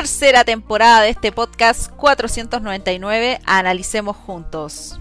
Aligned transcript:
tercera 0.00 0.44
temporada 0.44 1.02
de 1.02 1.10
este 1.10 1.30
podcast 1.30 1.90
499, 1.96 3.38
Analicemos 3.44 4.16
Juntos. 4.16 4.98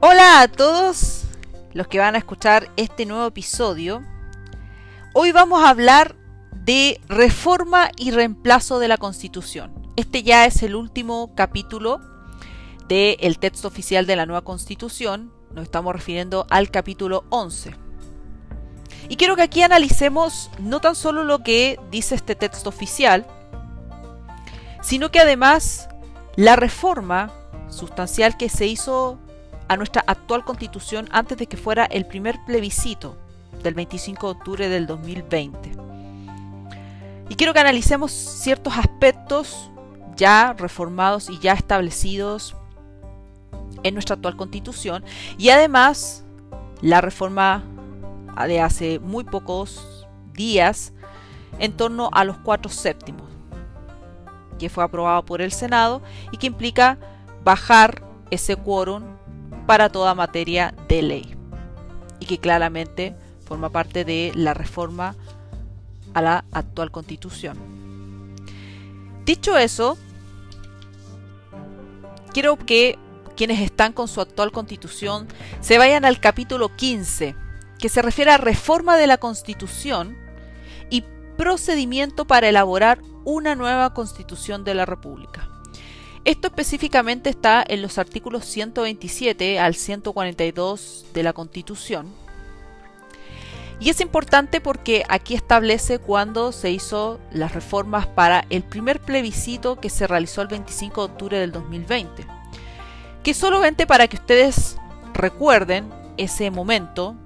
Hola 0.00 0.42
a 0.42 0.48
todos 0.48 1.24
los 1.72 1.88
que 1.88 2.00
van 2.00 2.16
a 2.16 2.18
escuchar 2.18 2.68
este 2.76 3.06
nuevo 3.06 3.26
episodio. 3.26 4.02
Hoy 5.14 5.32
vamos 5.32 5.64
a 5.64 5.70
hablar 5.70 6.16
de 6.52 7.00
reforma 7.08 7.90
y 7.96 8.10
reemplazo 8.10 8.78
de 8.78 8.88
la 8.88 8.98
Constitución. 8.98 9.72
Este 9.96 10.22
ya 10.22 10.44
es 10.44 10.62
el 10.62 10.74
último 10.74 11.34
capítulo 11.34 12.02
del 12.88 13.38
texto 13.38 13.68
oficial 13.68 14.04
de 14.04 14.16
la 14.16 14.26
nueva 14.26 14.42
Constitución. 14.42 15.32
Nos 15.54 15.64
estamos 15.64 15.94
refiriendo 15.94 16.46
al 16.50 16.70
capítulo 16.70 17.24
11. 17.30 17.83
Y 19.08 19.16
quiero 19.16 19.36
que 19.36 19.42
aquí 19.42 19.62
analicemos 19.62 20.50
no 20.58 20.80
tan 20.80 20.94
solo 20.94 21.24
lo 21.24 21.40
que 21.40 21.78
dice 21.90 22.14
este 22.14 22.34
texto 22.34 22.68
oficial, 22.68 23.26
sino 24.82 25.10
que 25.10 25.20
además 25.20 25.88
la 26.36 26.56
reforma 26.56 27.32
sustancial 27.68 28.36
que 28.36 28.48
se 28.48 28.66
hizo 28.66 29.18
a 29.68 29.76
nuestra 29.76 30.04
actual 30.06 30.44
constitución 30.44 31.08
antes 31.10 31.38
de 31.38 31.46
que 31.46 31.56
fuera 31.56 31.84
el 31.86 32.06
primer 32.06 32.36
plebiscito 32.46 33.16
del 33.62 33.74
25 33.74 34.26
de 34.26 34.38
octubre 34.38 34.68
del 34.68 34.86
2020. 34.86 35.72
Y 37.28 37.34
quiero 37.36 37.54
que 37.54 37.60
analicemos 37.60 38.12
ciertos 38.12 38.76
aspectos 38.76 39.70
ya 40.16 40.52
reformados 40.52 41.30
y 41.30 41.38
ya 41.38 41.52
establecidos 41.52 42.54
en 43.82 43.94
nuestra 43.94 44.14
actual 44.16 44.36
constitución 44.36 45.04
y 45.38 45.48
además 45.48 46.24
la 46.80 47.00
reforma 47.00 47.64
de 48.46 48.60
hace 48.60 48.98
muy 48.98 49.24
pocos 49.24 50.06
días 50.32 50.92
en 51.58 51.72
torno 51.72 52.10
a 52.12 52.24
los 52.24 52.36
cuatro 52.38 52.70
séptimos, 52.70 53.28
que 54.58 54.68
fue 54.68 54.84
aprobado 54.84 55.24
por 55.24 55.40
el 55.40 55.52
Senado 55.52 56.02
y 56.32 56.36
que 56.36 56.48
implica 56.48 56.98
bajar 57.44 58.02
ese 58.30 58.56
quórum 58.56 59.04
para 59.66 59.88
toda 59.88 60.14
materia 60.14 60.74
de 60.88 61.02
ley 61.02 61.36
y 62.20 62.26
que 62.26 62.38
claramente 62.38 63.14
forma 63.46 63.70
parte 63.70 64.04
de 64.04 64.32
la 64.34 64.54
reforma 64.54 65.14
a 66.14 66.22
la 66.22 66.44
actual 66.52 66.90
constitución. 66.90 67.56
Dicho 69.24 69.56
eso, 69.56 69.96
quiero 72.32 72.56
que 72.56 72.98
quienes 73.36 73.60
están 73.60 73.92
con 73.92 74.08
su 74.08 74.20
actual 74.20 74.52
constitución 74.52 75.26
se 75.60 75.78
vayan 75.78 76.04
al 76.04 76.20
capítulo 76.20 76.74
15 76.76 77.43
que 77.78 77.88
se 77.88 78.02
refiere 78.02 78.30
a 78.30 78.38
reforma 78.38 78.96
de 78.96 79.06
la 79.06 79.18
Constitución 79.18 80.16
y 80.90 81.04
procedimiento 81.36 82.26
para 82.26 82.48
elaborar 82.48 83.00
una 83.24 83.54
nueva 83.54 83.94
Constitución 83.94 84.64
de 84.64 84.74
la 84.74 84.86
República. 84.86 85.48
Esto 86.24 86.48
específicamente 86.48 87.28
está 87.28 87.62
en 87.66 87.82
los 87.82 87.98
artículos 87.98 88.46
127 88.46 89.58
al 89.58 89.74
142 89.74 91.06
de 91.12 91.22
la 91.22 91.34
Constitución. 91.34 92.24
Y 93.80 93.90
es 93.90 94.00
importante 94.00 94.60
porque 94.60 95.04
aquí 95.08 95.34
establece 95.34 95.98
cuándo 95.98 96.52
se 96.52 96.70
hizo 96.70 97.20
las 97.30 97.52
reformas 97.52 98.06
para 98.06 98.46
el 98.48 98.62
primer 98.62 99.00
plebiscito 99.00 99.76
que 99.76 99.90
se 99.90 100.06
realizó 100.06 100.40
el 100.42 100.48
25 100.48 101.00
de 101.06 101.12
octubre 101.12 101.38
del 101.38 101.52
2020. 101.52 102.26
Que 103.22 103.34
solamente 103.34 103.86
para 103.86 104.08
que 104.08 104.16
ustedes 104.16 104.78
recuerden 105.12 105.92
ese 106.16 106.50
momento, 106.50 107.16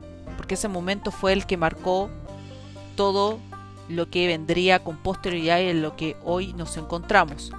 porque 0.49 0.55
ese 0.55 0.69
momento 0.69 1.11
fue 1.11 1.35
el 1.35 1.45
que 1.45 1.59
marcó 1.59 2.09
todo 2.97 3.39
lo 3.91 4.09
que 4.09 4.27
vendría 4.27 4.83
con 4.83 4.97
posterioridad 4.97 5.61
y 5.61 5.69
en 5.69 5.83
lo 5.83 5.95
que 5.95 6.17
hoy 6.25 6.55
nos 6.55 6.79
encontramos. 6.79 7.53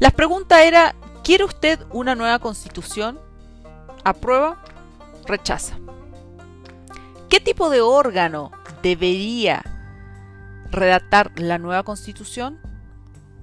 La 0.00 0.10
pregunta 0.10 0.64
era, 0.64 0.96
¿quiere 1.22 1.44
usted 1.44 1.78
una 1.92 2.16
nueva 2.16 2.40
constitución? 2.40 3.20
¿Aprueba? 4.02 4.60
¿Rechaza? 5.26 5.78
¿Qué 7.28 7.38
tipo 7.38 7.70
de 7.70 7.82
órgano 7.82 8.50
debería 8.82 9.62
redactar 10.72 11.30
la 11.36 11.58
nueva 11.58 11.84
constitución? 11.84 12.58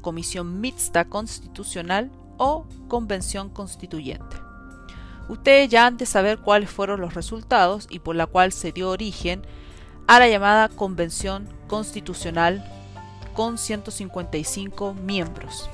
¿Comisión 0.01 0.59
mixta 0.59 1.05
constitucional 1.05 2.11
o 2.35 2.65
convención 2.89 3.49
constituyente? 3.49 4.35
Ustedes 5.29 5.69
ya 5.69 5.85
han 5.85 5.97
de 5.97 6.05
saber 6.05 6.39
cuáles 6.39 6.69
fueron 6.69 6.99
los 7.01 7.13
resultados 7.13 7.87
y 7.89 7.99
por 7.99 8.15
la 8.15 8.25
cual 8.25 8.51
se 8.51 8.71
dio 8.71 8.89
origen 8.89 9.41
a 10.07 10.19
la 10.19 10.27
llamada 10.27 10.69
Convención 10.69 11.47
Constitucional 11.67 12.63
con 13.33 13.57
155 13.57 14.93
miembros. 14.93 15.69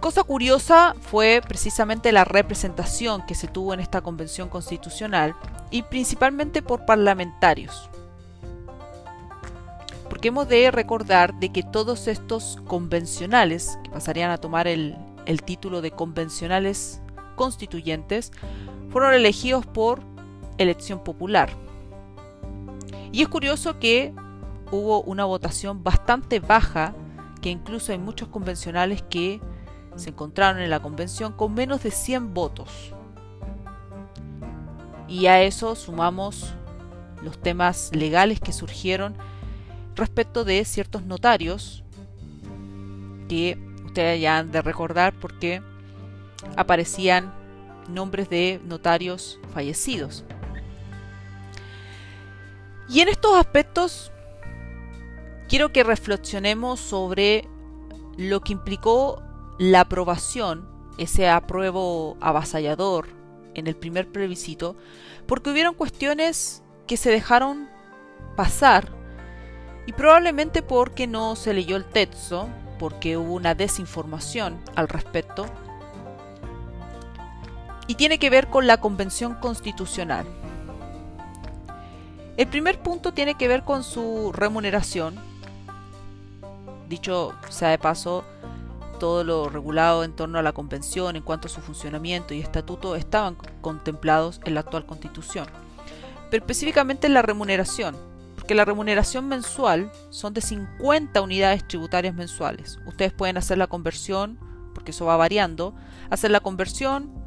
Cosa 0.00 0.22
curiosa 0.22 0.94
fue 1.00 1.40
precisamente 1.46 2.12
la 2.12 2.24
representación 2.24 3.24
que 3.26 3.34
se 3.34 3.48
tuvo 3.48 3.72
en 3.72 3.80
esta 3.80 4.02
convención 4.02 4.48
constitucional 4.48 5.34
y 5.70 5.82
principalmente 5.82 6.60
por 6.60 6.84
parlamentarios. 6.84 7.88
Porque 10.10 10.28
hemos 10.28 10.46
de 10.48 10.70
recordar 10.70 11.34
de 11.34 11.50
que 11.52 11.62
todos 11.62 12.06
estos 12.06 12.58
convencionales, 12.66 13.78
que 13.82 13.90
pasarían 13.90 14.30
a 14.30 14.36
tomar 14.38 14.68
el, 14.68 14.94
el 15.24 15.42
título 15.42 15.80
de 15.80 15.90
convencionales 15.90 17.00
constituyentes 17.34 18.32
fueron 18.90 19.14
elegidos 19.14 19.66
por 19.66 20.00
elección 20.58 21.02
popular. 21.02 21.50
Y 23.12 23.22
es 23.22 23.28
curioso 23.28 23.78
que 23.78 24.12
hubo 24.70 25.02
una 25.02 25.24
votación 25.24 25.84
bastante 25.84 26.40
baja, 26.40 26.94
que 27.40 27.50
incluso 27.50 27.92
hay 27.92 27.98
muchos 27.98 28.28
convencionales 28.28 29.02
que 29.02 29.40
se 29.96 30.10
encontraron 30.10 30.60
en 30.60 30.70
la 30.70 30.80
convención 30.80 31.32
con 31.32 31.54
menos 31.54 31.82
de 31.82 31.90
100 31.90 32.34
votos. 32.34 32.92
Y 35.08 35.26
a 35.26 35.42
eso 35.42 35.74
sumamos 35.76 36.54
los 37.22 37.38
temas 37.38 37.90
legales 37.94 38.40
que 38.40 38.52
surgieron 38.52 39.14
respecto 39.94 40.44
de 40.44 40.64
ciertos 40.64 41.04
notarios 41.04 41.84
que 43.28 43.58
ustedes 43.84 44.20
ya 44.20 44.38
han 44.38 44.50
de 44.50 44.60
recordar 44.60 45.14
porque 45.20 45.62
aparecían 46.56 47.32
nombres 47.88 48.28
de 48.28 48.60
notarios 48.64 49.38
fallecidos. 49.52 50.24
Y 52.88 53.00
en 53.00 53.08
estos 53.08 53.36
aspectos 53.36 54.12
quiero 55.48 55.72
que 55.72 55.84
reflexionemos 55.84 56.80
sobre 56.80 57.48
lo 58.16 58.40
que 58.40 58.52
implicó 58.52 59.22
la 59.58 59.80
aprobación, 59.80 60.68
ese 60.98 61.28
apruebo 61.28 62.16
avasallador 62.20 63.08
en 63.54 63.66
el 63.66 63.76
primer 63.76 64.10
plebiscito, 64.10 64.76
porque 65.26 65.50
hubieron 65.50 65.74
cuestiones 65.74 66.62
que 66.86 66.96
se 66.96 67.10
dejaron 67.10 67.68
pasar 68.36 68.88
y 69.86 69.92
probablemente 69.92 70.62
porque 70.62 71.06
no 71.06 71.36
se 71.36 71.54
leyó 71.54 71.76
el 71.76 71.84
texto, 71.84 72.48
porque 72.78 73.16
hubo 73.16 73.34
una 73.34 73.54
desinformación 73.54 74.60
al 74.74 74.88
respecto 74.88 75.46
y 77.86 77.94
tiene 77.94 78.18
que 78.18 78.30
ver 78.30 78.48
con 78.48 78.66
la 78.66 78.78
Convención 78.78 79.34
Constitucional. 79.34 80.26
El 82.36 82.48
primer 82.48 82.80
punto 82.80 83.12
tiene 83.12 83.36
que 83.36 83.48
ver 83.48 83.62
con 83.62 83.84
su 83.84 84.32
remuneración. 84.32 85.16
Dicho 86.88 87.32
sea 87.48 87.68
de 87.68 87.78
paso, 87.78 88.24
todo 88.98 89.22
lo 89.22 89.48
regulado 89.48 90.04
en 90.04 90.12
torno 90.12 90.38
a 90.38 90.42
la 90.42 90.52
convención 90.52 91.16
en 91.16 91.22
cuanto 91.22 91.46
a 91.46 91.50
su 91.50 91.60
funcionamiento 91.60 92.34
y 92.34 92.40
estatuto 92.40 92.96
estaban 92.96 93.36
contemplados 93.60 94.40
en 94.44 94.54
la 94.54 94.60
actual 94.60 94.86
constitución. 94.86 95.46
Pero 96.30 96.42
específicamente 96.42 97.06
en 97.06 97.14
la 97.14 97.22
remuneración, 97.22 97.96
porque 98.34 98.54
la 98.54 98.64
remuneración 98.64 99.28
mensual 99.28 99.92
son 100.10 100.34
de 100.34 100.40
50 100.40 101.20
unidades 101.20 101.66
tributarias 101.66 102.14
mensuales. 102.14 102.78
Ustedes 102.86 103.12
pueden 103.12 103.36
hacer 103.36 103.58
la 103.58 103.68
conversión, 103.68 104.38
porque 104.74 104.90
eso 104.90 105.06
va 105.06 105.16
variando, 105.16 105.74
hacer 106.10 106.30
la 106.30 106.40
conversión 106.40 107.23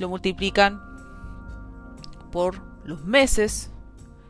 lo 0.00 0.08
multiplican 0.08 0.80
por 2.32 2.60
los 2.84 3.04
meses 3.04 3.70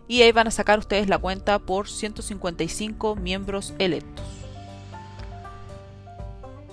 y 0.08 0.22
ahí 0.22 0.32
van 0.32 0.48
a 0.48 0.50
sacar 0.50 0.78
ustedes 0.78 1.08
la 1.08 1.18
cuenta 1.18 1.58
por 1.60 1.88
155 1.88 3.14
miembros 3.16 3.74
electos. 3.78 4.26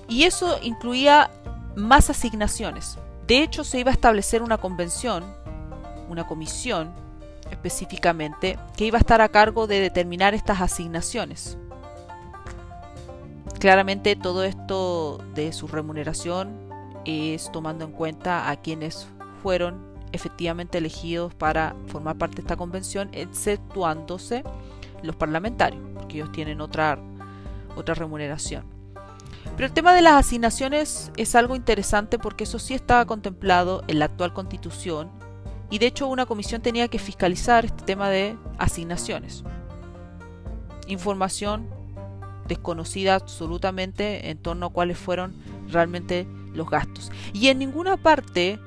Y 0.10 0.24
eso 0.24 0.58
incluía 0.64 1.30
más 1.76 2.10
asignaciones. 2.10 2.98
De 3.28 3.44
hecho, 3.44 3.64
se 3.64 3.80
iba 3.80 3.92
a 3.92 3.94
establecer 3.94 4.42
una 4.42 4.58
convención, 4.58 5.24
una 6.10 6.26
comisión 6.26 6.92
específicamente, 7.52 8.58
que 8.76 8.86
iba 8.86 8.98
a 8.98 9.02
estar 9.02 9.22
a 9.22 9.30
cargo 9.30 9.68
de 9.68 9.82
determinar 9.82 10.34
estas 10.34 10.62
asignaciones. 10.62 11.58
Claramente 13.60 14.16
todo 14.16 14.44
esto 14.44 15.20
de 15.36 15.54
su 15.54 15.68
remuneración 15.68 16.67
es 17.08 17.52
tomando 17.52 17.86
en 17.86 17.92
cuenta 17.92 18.50
a 18.50 18.58
quienes 18.58 19.08
fueron 19.42 19.88
efectivamente 20.12 20.78
elegidos 20.78 21.34
para 21.34 21.76
formar 21.88 22.18
parte 22.18 22.36
de 22.36 22.42
esta 22.42 22.58
convención, 22.58 23.10
exceptuándose 23.14 24.44
los 25.04 25.16
parlamentarios, 25.16 25.82
porque 25.96 26.18
ellos 26.18 26.32
tienen 26.32 26.62
otra, 26.62 27.00
otra 27.76 27.94
remuneración. 27.96 28.66
Pero 29.56 29.68
el 29.68 29.74
tema 29.74 29.94
de 29.94 30.02
las 30.02 30.14
asignaciones 30.14 31.12
es 31.18 31.36
algo 31.36 31.56
interesante 31.56 32.20
porque 32.20 32.44
eso 32.44 32.60
sí 32.60 32.74
estaba 32.74 33.06
contemplado 33.06 33.84
en 33.88 34.00
la 34.00 34.06
actual 34.06 34.34
constitución 34.34 35.10
y 35.70 35.80
de 35.80 35.88
hecho 35.88 36.08
una 36.08 36.26
comisión 36.26 36.62
tenía 36.62 36.88
que 36.88 37.00
fiscalizar 37.00 37.66
este 37.66 37.84
tema 37.84 38.10
de 38.10 38.38
asignaciones. 38.58 39.44
Información 40.88 41.68
desconocida 42.48 43.16
absolutamente 43.16 44.30
en 44.30 44.38
torno 44.38 44.68
a 44.68 44.70
cuáles 44.70 44.98
fueron 44.98 45.34
realmente 45.70 46.28
los 46.58 46.70
gastos. 46.70 47.12
Y 47.34 47.48
en 47.48 47.60
ninguna 47.60 47.98
parte 47.98 48.60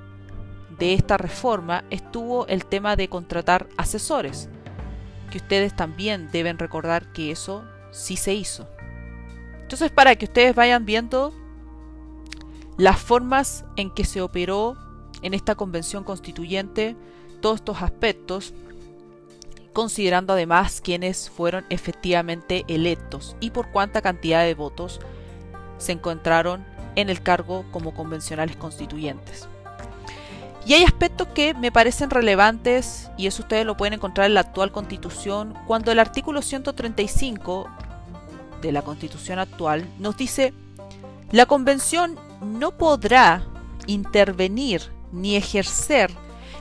de 0.79 0.95
esta 0.95 1.19
reforma 1.19 1.85
estuvo 1.91 2.47
el 2.47 2.65
tema 2.65 2.97
de 2.97 3.09
contratar 3.09 3.69
asesores, 3.77 4.49
que 5.31 5.39
ustedes 5.39 5.77
también 5.77 6.31
deben 6.33 6.59
recordar 6.59 7.13
que 7.13 7.31
eso 7.31 7.65
sí 7.91 8.17
se 8.17 8.35
hizo. 8.35 8.69
Entonces, 9.63 9.91
para 9.91 10.17
que 10.17 10.25
ustedes 10.25 10.55
vayan 10.55 10.85
viendo 10.85 11.33
las 12.77 12.99
formas 12.99 13.65
en 13.77 13.91
que 13.91 14.05
se 14.05 14.23
operó 14.23 14.77
en 15.23 15.35
esta 15.35 15.55
convención 15.55 16.03
constituyente 16.03 16.97
todos 17.41 17.57
estos 17.57 17.83
aspectos, 17.83 18.55
considerando 19.73 20.33
además 20.33 20.81
quienes 20.81 21.31
fueron 21.31 21.65
efectivamente 21.71 22.65
electos 22.69 23.37
y 23.39 23.51
por 23.51 23.71
cuánta 23.71 24.03
cantidad 24.03 24.43
de 24.45 24.55
votos 24.55 25.01
se 25.79 25.93
encontraron 25.93 26.65
en 26.97 27.11
el 27.11 27.23
cargo 27.23 27.65
como 27.71 27.95
convencionales 27.95 28.57
constituyentes. 28.57 29.49
Y 30.67 30.75
hay 30.75 30.85
aspectos 30.85 31.29
que 31.29 31.55
me 31.55 31.73
parecen 31.73 32.11
relevantes, 32.11 33.11
y 33.17 33.27
eso 33.27 33.43
ustedes 33.43 33.65
lo 33.65 33.77
pueden 33.77 33.95
encontrar 33.95 34.27
en 34.27 34.35
la 34.35 34.41
actual 34.41 34.73
constitución, 34.73 35.55
cuando 35.67 35.91
el 35.91 35.99
artículo 35.99 36.43
135 36.43 37.69
de 38.61 38.73
la 38.73 38.83
constitución 38.83 39.39
actual 39.39 39.89
nos 39.99 40.17
dice, 40.17 40.53
la 41.33 41.47
convención 41.47 42.19
no 42.43 42.73
podrá 42.73 43.43
intervenir 43.87 44.83
ni 45.13 45.37
ejercer 45.37 46.11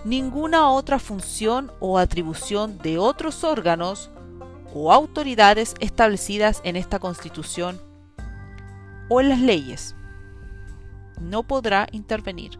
ninguna 0.05 0.69
otra 0.69 0.97
función 0.97 1.71
o 1.79 1.97
atribución 1.97 2.77
de 2.77 2.97
otros 2.97 3.43
órganos 3.43 4.09
o 4.73 4.93
autoridades 4.93 5.75
establecidas 5.79 6.61
en 6.63 6.75
esta 6.75 6.99
constitución 6.99 7.81
o 9.09 9.19
en 9.19 9.29
las 9.29 9.39
leyes. 9.39 9.95
No 11.19 11.43
podrá 11.43 11.87
intervenir. 11.91 12.59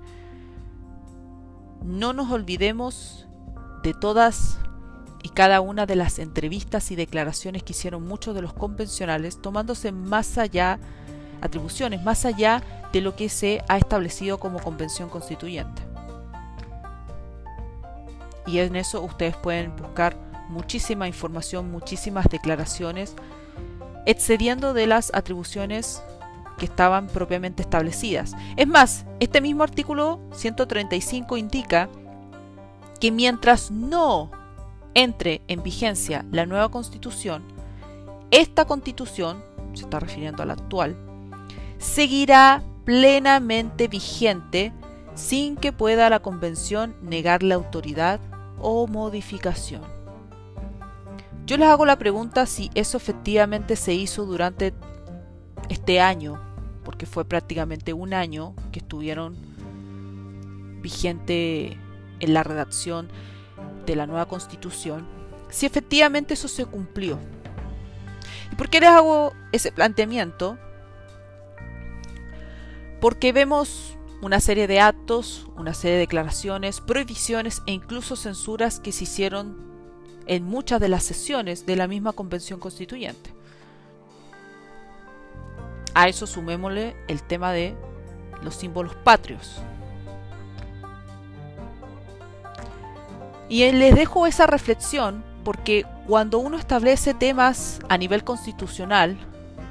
No 1.84 2.14
nos 2.14 2.32
olvidemos 2.32 3.28
de 3.84 3.94
todas 3.94 4.60
y 5.24 5.30
cada 5.30 5.62
una 5.62 5.86
de 5.86 5.96
las 5.96 6.20
entrevistas 6.20 6.92
y 6.92 6.96
declaraciones 6.96 7.64
que 7.64 7.74
hicieron 7.74 8.08
muchos 8.08 8.36
de 8.36 8.42
los 8.42 8.54
convencionales 8.54 9.42
tomándose 9.42 9.92
más 9.92 10.38
allá 10.38 10.80
atribuciones, 11.42 12.04
más 12.04 12.26
allá 12.26 12.64
de 12.92 13.02
lo 13.02 13.16
que 13.16 13.30
se 13.30 13.64
ha 13.68 13.78
establecido 13.78 14.40
como 14.40 14.60
convención 14.60 15.10
constituyente. 15.10 15.82
Y 18.46 18.60
en 18.60 18.76
eso 18.76 19.02
ustedes 19.02 19.36
pueden 19.38 19.76
buscar 19.76 20.18
muchísima 20.50 21.08
información, 21.08 21.72
muchísimas 21.72 22.26
declaraciones, 22.30 23.16
excediendo 24.06 24.74
de 24.74 24.88
las 24.88 25.12
atribuciones 25.14 26.02
que 26.60 26.66
estaban 26.66 27.08
propiamente 27.08 27.64
establecidas. 27.64 28.36
Es 28.56 28.68
más, 28.68 29.06
este 29.20 29.42
mismo 29.42 29.64
artículo 29.64 30.20
135 30.34 31.38
indica 31.38 31.90
que 33.00 33.12
mientras 33.12 33.72
no 33.72 34.30
entre 34.94 35.42
en 35.48 35.64
vigencia 35.64 36.26
la 36.32 36.46
nueva 36.46 36.70
constitución, 36.70 37.44
esta 38.30 38.66
constitución, 38.66 39.44
se 39.74 39.84
está 39.84 40.00
refiriendo 40.00 40.44
a 40.44 40.46
la 40.46 40.54
actual, 40.54 40.96
seguirá 41.80 42.64
plenamente 42.84 43.88
vigente 43.88 44.74
sin 45.16 45.56
que 45.56 45.72
pueda 45.72 46.10
la 46.10 46.20
convención 46.20 46.96
negar 47.02 47.44
la 47.44 47.56
autoridad 47.56 48.20
o 48.60 48.88
modificación. 48.88 49.82
Yo 51.46 51.58
les 51.58 51.68
hago 51.68 51.86
la 51.86 51.98
pregunta 51.98 52.46
si 52.46 52.70
eso 52.76 52.98
efectivamente 52.98 53.76
se 53.76 53.94
hizo 53.94 54.26
durante 54.26 54.74
este 55.70 56.00
año, 56.00 56.40
porque 57.00 57.14
fue 57.14 57.24
prácticamente 57.24 57.94
un 57.94 58.14
año 58.14 58.54
que 58.74 58.80
estuvieron 58.80 59.38
vigente 60.82 61.78
en 62.20 62.34
la 62.34 62.44
redacción 62.44 63.08
de 63.86 63.96
la 63.96 64.06
nueva 64.06 64.28
constitución, 64.28 65.08
si 65.50 65.66
efectivamente 65.66 66.34
eso 66.34 66.50
se 66.50 66.66
cumplió. 66.66 67.18
¿Y 68.52 68.58
por 68.58 68.70
qué 68.70 68.82
les 68.82 68.90
hago 68.90 69.32
ese 69.54 69.72
planteamiento? 69.72 70.58
Porque 73.00 73.32
vemos 73.32 73.98
una 74.22 74.42
serie 74.42 74.68
de 74.68 74.82
actos, 74.82 75.48
una 75.56 75.74
serie 75.74 75.94
de 75.94 76.00
declaraciones, 76.02 76.82
prohibiciones 76.82 77.62
e 77.66 77.72
incluso 77.72 78.18
censuras 78.18 78.82
que 78.82 78.92
se 78.92 79.06
hicieron 79.06 79.56
en 80.28 80.44
muchas 80.44 80.82
de 80.82 80.90
las 80.90 81.04
sesiones 81.04 81.66
de 81.66 81.78
la 81.78 81.88
misma 81.88 82.12
convención 82.12 82.60
constituyente. 82.60 83.39
A 86.00 86.08
eso 86.08 86.26
sumémosle 86.26 86.96
el 87.10 87.22
tema 87.22 87.52
de 87.52 87.76
los 88.42 88.56
símbolos 88.56 88.96
patrios. 89.04 89.62
Y 93.50 93.70
les 93.74 93.96
dejo 93.96 94.26
esa 94.26 94.48
reflexión 94.48 95.26
porque 95.44 95.86
cuando 96.08 96.40
uno 96.40 96.58
establece 96.58 97.14
temas 97.14 97.82
a 97.90 97.98
nivel 97.98 98.24
constitucional, 98.24 99.18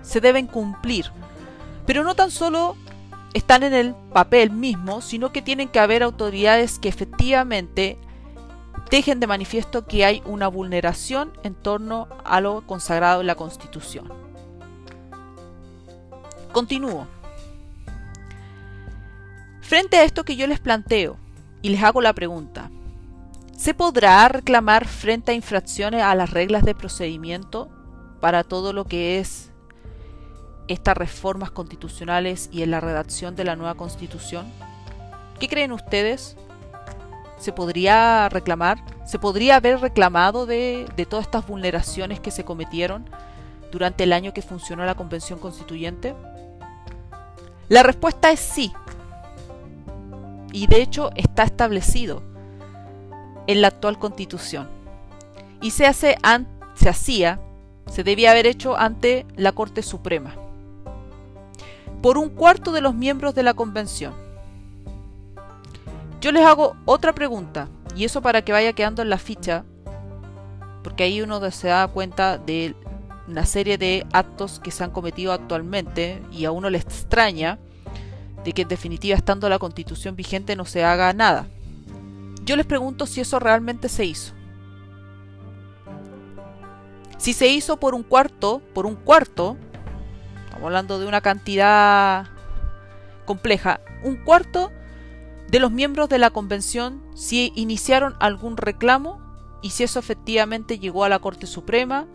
se 0.03 0.21
deben 0.21 0.47
cumplir. 0.47 1.11
Pero 1.87 2.05
no 2.05 2.15
tan 2.15 2.31
solo 2.31 2.77
están 3.33 3.63
en 3.63 3.73
el 3.73 3.95
papel 4.13 4.51
mismo, 4.51 5.01
sino 5.01 5.33
que 5.33 5.41
tienen 5.41 5.69
que 5.69 5.81
haber 5.81 6.03
autoridades 6.03 6.79
que 6.79 6.91
efectivamente 6.91 7.97
dejen 8.91 9.19
de 9.19 9.27
manifiesto 9.27 9.87
que 9.87 10.05
hay 10.05 10.23
una 10.27 10.49
vulneración 10.49 11.33
en 11.43 11.55
torno 11.55 12.07
a 12.23 12.43
lo 12.43 12.67
consagrado 12.67 13.23
en 13.23 13.29
la 13.29 13.35
Constitución. 13.35 14.28
Continúo. 16.59 17.07
Frente 19.61 19.97
a 19.97 20.03
esto 20.03 20.25
que 20.25 20.35
yo 20.35 20.49
les 20.49 20.59
planteo 20.59 21.17
y 21.63 21.69
les 21.69 21.85
hago 21.85 22.01
la 22.01 22.13
pregunta, 22.15 22.69
¿se 23.57 23.75
podrá 23.75 24.27
reclamar 24.27 24.85
frente 24.89 25.31
a 25.31 25.37
infracciones 25.37 26.03
a 26.03 26.17
las 26.17 26.31
reglas 26.31 26.65
de 26.65 26.75
procedimiento 26.75 27.69
para 28.21 28.43
todo 28.43 28.73
lo 28.73 28.87
que 28.87 29.21
es 29.21 29.53
estas 30.67 30.97
reformas 30.97 31.53
constitucionales 31.53 32.49
y 32.51 32.65
en 32.65 32.73
la 32.73 32.81
redacción 32.81 33.37
de 33.37 33.45
la 33.45 33.55
nueva 33.55 33.77
constitución? 33.77 34.45
¿Qué 35.39 35.47
creen 35.47 35.71
ustedes? 35.71 36.37
¿Se 37.39 37.53
podría 37.53 38.29
reclamar? 38.31 38.83
¿Se 39.07 39.21
podría 39.21 39.55
haber 39.55 39.79
reclamado 39.79 40.45
de, 40.45 40.89
todas 41.09 41.27
estas 41.27 41.47
vulneraciones 41.47 42.19
que 42.19 42.33
se 42.33 42.45
cometieron 42.45 43.09
durante 43.71 44.03
el 44.03 44.13
año 44.13 44.35
que 44.35 44.43
funcionó 44.43 44.85
la 44.85 44.97
Convención 44.97 45.39
Constituyente? 45.39 46.17
La 47.69 47.83
respuesta 47.83 48.31
es 48.31 48.41
sí. 48.41 48.73
Y 50.53 50.67
de 50.67 50.83
hecho 50.83 51.11
está 51.15 51.43
establecido 51.43 52.23
en 53.47 53.63
la 53.63 53.69
actual 53.69 53.99
Constitución. 53.99 54.69
Y 55.61 55.73
se, 55.73 55.87
hace, 55.87 56.17
se 56.75 56.89
hacía, 56.89 57.41
se 57.91 58.05
debía 58.05 58.31
haber 58.31 58.47
hecho 58.47 58.77
ante 58.77 59.27
la 59.37 59.53
Corte 59.53 59.83
Suprema 59.83 60.35
por 62.03 62.19
un 62.19 62.29
cuarto 62.31 62.73
de 62.73 62.81
los 62.81 62.95
miembros 62.95 63.35
de 63.35 63.43
la 63.43 63.55
convención. 63.55 64.15
Yo 66.21 66.33
les 66.33 66.45
hago 66.45 66.77
otra 66.85 67.13
pregunta, 67.13 67.69
y 67.97 68.05
eso 68.05 68.23
para 68.23 68.43
que 68.43 68.53
vaya 68.53 68.73
quedando 68.73 69.03
en 69.03 69.11
la 69.11 69.19
ficha, 69.19 69.65
porque 70.83 71.05
ahí 71.05 71.21
uno 71.21 71.51
se 71.51 71.69
da 71.69 71.87
cuenta 71.89 72.39
de 72.39 72.75
una 73.29 73.47
serie 73.47 73.79
de 73.79 74.07
actos 74.13 74.59
que 74.59 74.71
se 74.71 74.83
han 74.85 74.91
cometido 74.91 75.33
actualmente 75.33 76.23
y 76.33 76.45
a 76.45 76.51
uno 76.51 76.71
le 76.71 76.79
extraña 76.79 77.59
de 78.45 78.53
que 78.53 78.63
en 78.63 78.69
definitiva 78.69 79.17
estando 79.17 79.49
la 79.49 79.59
constitución 79.59 80.17
vigente 80.17 80.57
no 80.57 80.65
se 80.65 80.85
haga 80.85 81.13
nada. 81.13 81.47
Yo 82.43 82.57
les 82.57 82.67
pregunto 82.67 83.07
si 83.07 83.21
eso 83.21 83.39
realmente 83.39 83.89
se 83.89 84.05
hizo. 84.05 84.33
Si 87.19 87.33
se 87.33 87.49
hizo 87.49 87.79
por 87.79 87.95
un 87.95 88.03
cuarto, 88.03 88.63
por 88.75 88.87
un 88.87 88.95
cuarto, 88.95 89.57
Estamos 90.59 90.71
hablando 90.71 90.99
de 90.99 91.07
una 91.07 91.21
cantidad 91.21 92.27
compleja. 93.27 93.81
Un 94.03 94.17
cuarto 94.17 94.73
de 95.49 95.61
los 95.61 95.71
miembros 95.71 96.09
de 96.09 96.19
la 96.19 96.31
convención 96.31 97.01
si 97.15 97.53
iniciaron 97.55 98.17
algún 98.19 98.57
reclamo 98.57 99.21
y 99.63 99.71
si 99.71 99.85
eso 99.85 99.99
efectivamente 99.99 100.79
llegó 100.79 101.05
a 101.05 101.09
la 101.09 101.19
Corte 101.19 101.47
Suprema 101.47 102.07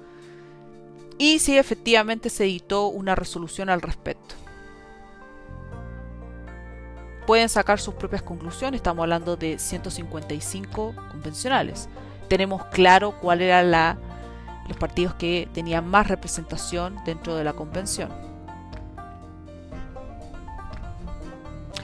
y 1.18 1.40
si 1.40 1.58
efectivamente 1.58 2.30
se 2.30 2.46
editó 2.46 2.88
una 2.88 3.16
resolución 3.16 3.70
al 3.70 3.82
respecto. 3.82 4.36
Pueden 7.26 7.48
sacar 7.48 7.80
sus 7.80 7.94
propias 7.94 8.22
conclusiones, 8.22 8.80
estamos 8.80 9.04
hablando 9.04 9.38
de 9.38 9.58
155 9.58 10.94
convencionales. 11.12 11.88
Tenemos 12.28 12.66
claro 12.66 13.16
cuál 13.22 13.42
era 13.42 13.64
la 13.64 13.98
los 14.68 14.78
partidos 14.78 15.14
que 15.16 15.50
tenían 15.54 15.88
más 15.88 16.08
representación 16.08 16.98
dentro 17.06 17.36
de 17.36 17.44
la 17.44 17.54
convención. 17.54 18.10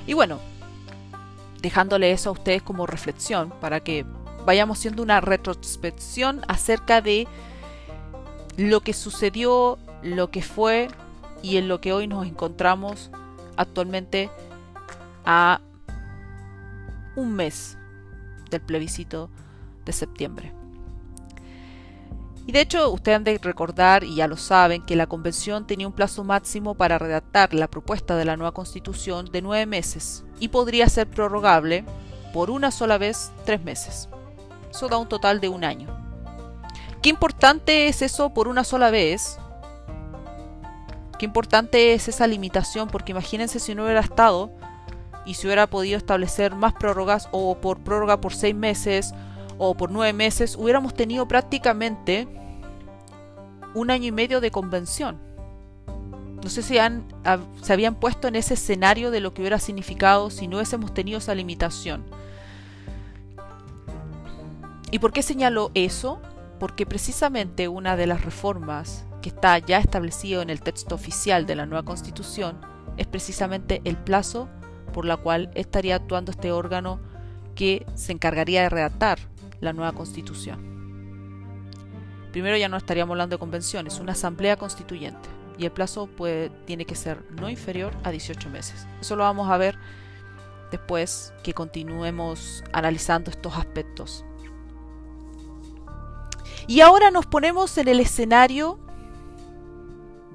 Y 0.08 0.14
bueno, 0.14 0.40
dejándole 1.62 2.12
eso 2.12 2.30
a 2.30 2.34
ustedes 2.34 2.62
como 2.62 2.88
reflexión 2.88 3.52
para 3.62 3.82
que 3.82 4.06
vayamos 4.46 4.80
haciendo 4.80 5.04
una 5.04 5.22
retrospección 5.22 6.42
acerca 6.48 7.02
de 7.02 7.28
lo 8.60 8.82
que 8.82 8.94
sucedió, 8.94 9.80
lo 10.04 10.32
que 10.32 10.42
fue 10.42 10.90
y 11.42 11.56
en 11.56 11.70
lo 11.70 11.80
que 11.80 11.94
hoy 11.94 12.08
nos 12.08 12.28
encontramos 12.28 13.10
actualmente 13.56 14.30
a 15.26 15.62
un 17.16 17.34
mes 17.34 17.78
del 18.50 18.60
plebiscito 18.60 19.30
de 19.86 19.94
septiembre. 19.94 20.54
Y 22.48 22.52
de 22.52 22.62
hecho, 22.62 22.90
ustedes 22.92 23.18
han 23.18 23.24
de 23.24 23.38
recordar, 23.38 24.04
y 24.04 24.16
ya 24.16 24.28
lo 24.28 24.36
saben, 24.36 24.82
que 24.82 24.96
la 24.96 25.08
convención 25.08 25.68
tenía 25.68 25.88
un 25.88 25.94
plazo 25.94 26.24
máximo 26.24 26.74
para 26.74 26.98
redactar 26.98 27.54
la 27.54 27.68
propuesta 27.70 28.18
de 28.18 28.26
la 28.26 28.36
nueva 28.36 28.54
constitución 28.54 29.32
de 29.32 29.42
nueve 29.42 29.68
meses 29.68 30.26
y 30.40 30.48
podría 30.48 30.90
ser 30.90 31.08
prorrogable 31.08 31.86
por 32.34 32.50
una 32.50 32.72
sola 32.72 32.98
vez 32.98 33.32
tres 33.46 33.64
meses. 33.64 34.10
Eso 34.72 34.90
da 34.90 34.98
un 34.98 35.08
total 35.08 35.40
de 35.40 35.48
un 35.48 35.64
año. 35.64 35.99
Qué 37.02 37.10
importante 37.10 37.88
es 37.88 38.02
eso 38.02 38.34
por 38.34 38.48
una 38.48 38.64
sola 38.64 38.92
vez. 38.92 39.40
Qué 41.18 41.26
importante 41.26 41.94
es 41.94 42.08
esa 42.08 42.28
limitación, 42.28 42.90
porque 42.90 43.12
imagínense 43.12 43.60
si 43.60 43.74
no 43.74 43.84
hubiera 43.84 44.02
estado 44.02 44.52
y 45.26 45.36
si 45.36 45.48
hubiera 45.48 45.68
podido 45.68 45.98
establecer 45.98 46.56
más 46.56 46.74
prórrogas 46.74 47.30
o 47.32 47.56
por 47.56 47.80
prórroga 47.80 48.20
por 48.20 48.34
seis 48.34 48.56
meses 48.56 49.14
o 49.58 49.76
por 49.76 49.92
nueve 49.92 50.14
meses, 50.14 50.56
hubiéramos 50.58 50.94
tenido 50.94 51.28
prácticamente 51.28 52.28
un 53.74 53.92
año 53.92 54.08
y 54.08 54.12
medio 54.12 54.42
de 54.42 54.52
convención. 54.52 55.20
No 56.42 56.50
sé 56.50 56.64
si 56.64 56.78
se 57.62 57.74
habían 57.74 57.96
puesto 57.96 58.28
en 58.30 58.36
ese 58.36 58.54
escenario 58.54 59.12
de 59.12 59.20
lo 59.20 59.34
que 59.34 59.42
hubiera 59.42 59.60
significado 59.60 60.30
si 60.30 60.48
no 60.48 60.58
hubiésemos 60.58 60.94
tenido 60.94 61.18
esa 61.20 61.36
limitación. 61.36 62.06
¿Y 64.92 65.00
por 65.00 65.12
qué 65.12 65.22
señalo 65.22 65.72
eso? 65.74 66.22
Porque 66.60 66.86
precisamente 66.86 67.68
una 67.68 67.96
de 67.96 68.08
las 68.08 68.24
reformas 68.24 69.06
que 69.22 69.30
está 69.30 69.58
ya 69.60 69.80
establecido 69.80 70.42
en 70.42 70.50
el 70.50 70.62
texto 70.62 70.96
oficial 70.96 71.46
de 71.46 71.56
la 71.56 71.66
nueva 71.66 71.84
constitución 71.84 72.60
es 72.98 73.08
precisamente 73.08 73.82
el 73.86 73.98
plazo 73.98 74.50
por 74.94 75.06
la 75.06 75.18
cual 75.18 75.52
estaría 75.56 75.96
actuando 75.96 76.32
este 76.32 76.52
órgano 76.52 77.00
que 77.56 77.86
se 77.96 78.12
encargaría 78.12 78.64
de 78.64 78.70
redactar 78.70 79.20
la 79.60 79.74
nueva 79.74 79.92
constitución 79.94 80.70
primero 82.32 82.58
ya 82.58 82.70
no 82.70 82.78
estaríamos 82.78 83.14
hablando 83.14 83.36
de 83.36 83.40
convenciones, 83.40 84.00
una 84.00 84.14
asamblea 84.14 84.58
constituyente. 84.58 85.30
Y 85.58 85.66
el 85.66 85.72
plazo 85.72 86.10
tiene 86.66 86.86
que 86.86 86.96
ser 86.96 87.24
no 87.32 87.50
inferior 87.50 87.94
a 88.04 88.12
18 88.12 88.50
meses. 88.50 88.88
Eso 89.02 89.18
lo 89.18 89.24
vamos 89.24 89.50
a 89.50 89.58
ver 89.58 89.78
después 90.72 91.34
que 91.44 91.54
continuemos 91.54 92.64
analizando 92.72 93.30
estos 93.30 93.58
aspectos. 93.58 94.24
Y 96.70 96.82
ahora 96.82 97.10
nos 97.10 97.26
ponemos 97.26 97.76
en 97.80 97.88
el 97.88 98.00
escenario 98.00 98.78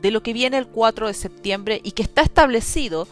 de 0.02 0.10
lo 0.10 0.20
que 0.24 0.32
viene 0.32 0.58
el 0.58 0.66
4 0.66 1.06
de 1.06 1.14
septiembre 1.14 1.80
y 1.84 1.92
que 1.92 2.02
está 2.02 2.22
establecido 2.22 3.06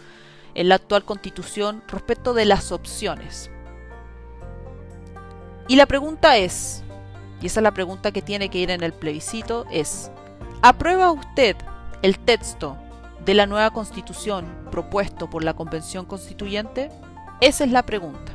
en 0.55 0.69
la 0.69 0.75
actual 0.75 1.05
constitución 1.05 1.85
respecto 1.87 2.35
de 2.35 2.47
las 2.47 2.73
opciones. 2.73 3.49
Y 5.69 5.77
la 5.77 5.87
pregunta 5.87 6.37
es, 6.37 6.83
y 7.41 7.47
esa 7.47 7.61
es 7.61 7.63
la 7.63 7.71
pregunta 7.71 8.11
que 8.11 8.23
tiene 8.23 8.49
que 8.49 8.59
ir 8.59 8.73
en 8.73 8.83
el 8.83 8.93
plebiscito, 8.93 9.67
es, 9.71 10.11
¿aprueba 10.61 11.13
usted 11.13 11.55
el 12.03 12.19
texto 12.19 12.77
de 13.25 13.35
la 13.35 13.47
nueva 13.47 13.71
constitución 13.71 14.67
propuesto 14.73 15.31
por 15.31 15.45
la 15.45 15.55
Convención 15.55 16.07
Constituyente? 16.07 16.91
Esa 17.41 17.63
es 17.63 17.71
la 17.71 17.85
pregunta. 17.85 18.33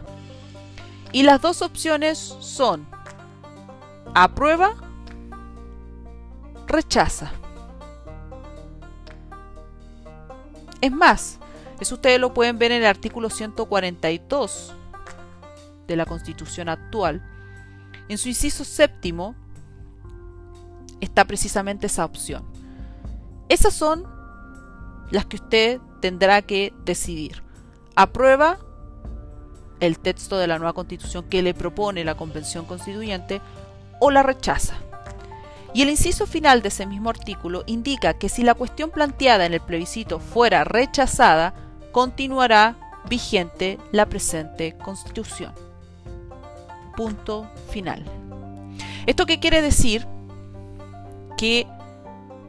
Y 1.12 1.24
las 1.24 1.42
dos 1.42 1.62
opciones 1.62 2.18
son 2.40 2.88
aprueba, 4.24 4.74
rechaza. 6.66 7.32
Es 10.82 10.92
más, 10.92 11.38
eso 11.80 11.96
ustedes 11.96 12.20
lo 12.20 12.34
pueden 12.34 12.58
ver 12.58 12.72
en 12.72 12.82
el 12.82 12.88
artículo 12.88 13.30
142 13.30 14.74
de 15.88 15.96
la 15.96 16.06
Constitución 16.06 16.68
actual, 16.68 17.24
en 18.10 18.18
su 18.18 18.30
inciso 18.30 18.64
séptimo 18.64 19.36
está 21.00 21.26
precisamente 21.26 21.86
esa 21.86 22.04
opción. 22.04 22.44
Esas 23.50 23.74
son 23.74 24.04
las 25.12 25.26
que 25.28 25.36
usted 25.36 25.80
tendrá 26.02 26.42
que 26.42 26.74
decidir. 26.84 27.44
¿Aprueba 27.96 28.58
el 29.80 30.00
texto 30.00 30.38
de 30.38 30.48
la 30.48 30.58
nueva 30.58 30.74
constitución 30.74 31.26
que 31.30 31.44
le 31.44 31.54
propone 31.54 32.04
la 32.04 32.16
Convención 32.18 32.66
Constituyente 32.66 33.42
o 34.00 34.12
la 34.12 34.24
rechaza? 34.24 34.76
Y 35.74 35.82
el 35.82 35.90
inciso 35.90 36.26
final 36.26 36.62
de 36.62 36.70
ese 36.70 36.86
mismo 36.86 37.10
artículo 37.10 37.64
indica 37.68 38.14
que 38.14 38.30
si 38.30 38.44
la 38.44 38.56
cuestión 38.56 38.90
planteada 38.90 39.46
en 39.46 39.54
el 39.54 39.62
plebiscito 39.62 40.20
fuera 40.20 40.64
rechazada, 40.64 41.54
continuará 41.92 42.78
vigente 43.10 43.78
la 43.92 44.08
presente 44.08 44.76
constitución 44.78 45.54
punto 46.98 47.48
final. 47.70 48.04
¿Esto 49.06 49.26
qué 49.26 49.40
quiere 49.40 49.62
decir? 49.62 50.06
Que 51.38 51.66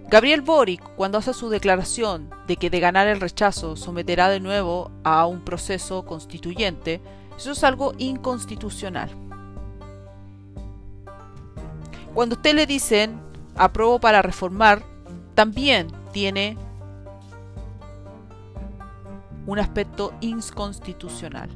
Gabriel 0.08 0.40
Boric, 0.40 0.82
cuando 0.96 1.18
hace 1.18 1.34
su 1.34 1.50
declaración 1.50 2.30
de 2.48 2.56
que 2.56 2.70
de 2.70 2.80
ganar 2.80 3.06
el 3.06 3.20
rechazo 3.20 3.76
someterá 3.76 4.30
de 4.30 4.40
nuevo 4.40 4.90
a 5.04 5.26
un 5.26 5.44
proceso 5.44 6.04
constituyente, 6.04 7.00
eso 7.36 7.52
es 7.52 7.62
algo 7.62 7.92
inconstitucional. 7.98 9.10
Cuando 12.14 12.34
usted 12.36 12.54
le 12.54 12.66
dicen 12.66 13.20
apruebo 13.56 14.00
para 14.00 14.22
reformar, 14.22 14.82
también 15.34 15.88
tiene 16.12 16.56
un 19.46 19.58
aspecto 19.58 20.12
inconstitucional 20.20 21.48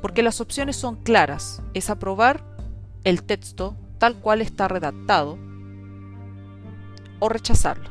porque 0.00 0.22
las 0.22 0.40
opciones 0.40 0.76
son 0.76 0.96
claras, 0.96 1.62
es 1.74 1.90
aprobar 1.90 2.42
el 3.04 3.22
texto 3.22 3.76
tal 3.98 4.16
cual 4.16 4.40
está 4.40 4.68
redactado 4.68 5.38
o 7.18 7.28
rechazarlo. 7.28 7.90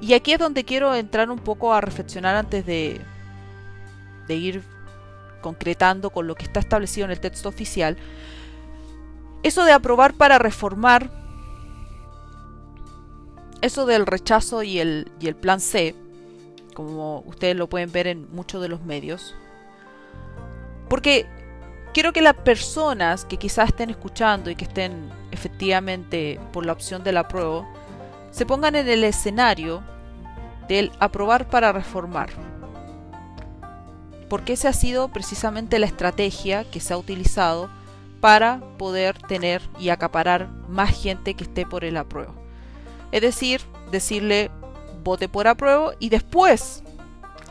Y 0.00 0.14
aquí 0.14 0.32
es 0.32 0.38
donde 0.38 0.64
quiero 0.64 0.94
entrar 0.94 1.30
un 1.30 1.38
poco 1.38 1.72
a 1.72 1.80
reflexionar 1.80 2.36
antes 2.36 2.64
de, 2.66 3.00
de 4.26 4.34
ir 4.34 4.62
concretando 5.40 6.10
con 6.10 6.26
lo 6.26 6.34
que 6.34 6.44
está 6.44 6.60
establecido 6.60 7.04
en 7.04 7.12
el 7.12 7.20
texto 7.20 7.48
oficial. 7.48 7.96
Eso 9.42 9.64
de 9.64 9.72
aprobar 9.72 10.14
para 10.14 10.38
reformar, 10.38 11.10
eso 13.60 13.86
del 13.86 14.06
rechazo 14.06 14.62
y 14.62 14.78
el, 14.78 15.10
y 15.20 15.28
el 15.28 15.36
plan 15.36 15.60
C, 15.60 15.94
como 16.74 17.20
ustedes 17.26 17.56
lo 17.56 17.68
pueden 17.68 17.90
ver 17.90 18.06
en 18.06 18.32
muchos 18.32 18.62
de 18.62 18.68
los 18.68 18.82
medios, 18.82 19.34
porque 20.88 21.26
quiero 21.92 22.12
que 22.12 22.22
las 22.22 22.34
personas 22.34 23.24
que 23.24 23.36
quizás 23.36 23.68
estén 23.68 23.90
escuchando 23.90 24.50
y 24.50 24.56
que 24.56 24.64
estén 24.64 25.10
efectivamente 25.30 26.40
por 26.52 26.64
la 26.64 26.72
opción 26.72 27.04
del 27.04 27.16
apruebo, 27.16 27.66
se 28.30 28.46
pongan 28.46 28.74
en 28.74 28.88
el 28.88 29.04
escenario 29.04 29.82
del 30.68 30.92
aprobar 30.98 31.48
para 31.48 31.72
reformar. 31.72 32.30
Porque 34.28 34.52
esa 34.52 34.68
ha 34.68 34.72
sido 34.74 35.08
precisamente 35.08 35.78
la 35.78 35.86
estrategia 35.86 36.64
que 36.64 36.80
se 36.80 36.92
ha 36.92 36.98
utilizado 36.98 37.70
para 38.20 38.60
poder 38.78 39.18
tener 39.18 39.62
y 39.78 39.90
acaparar 39.90 40.48
más 40.68 41.00
gente 41.00 41.34
que 41.34 41.44
esté 41.44 41.66
por 41.66 41.84
el 41.84 41.96
apruebo. 41.96 42.34
Es 43.12 43.22
decir, 43.22 43.60
decirle 43.90 44.50
vote 45.04 45.28
por 45.28 45.48
apruebo 45.48 45.92
y 45.98 46.08
después 46.08 46.82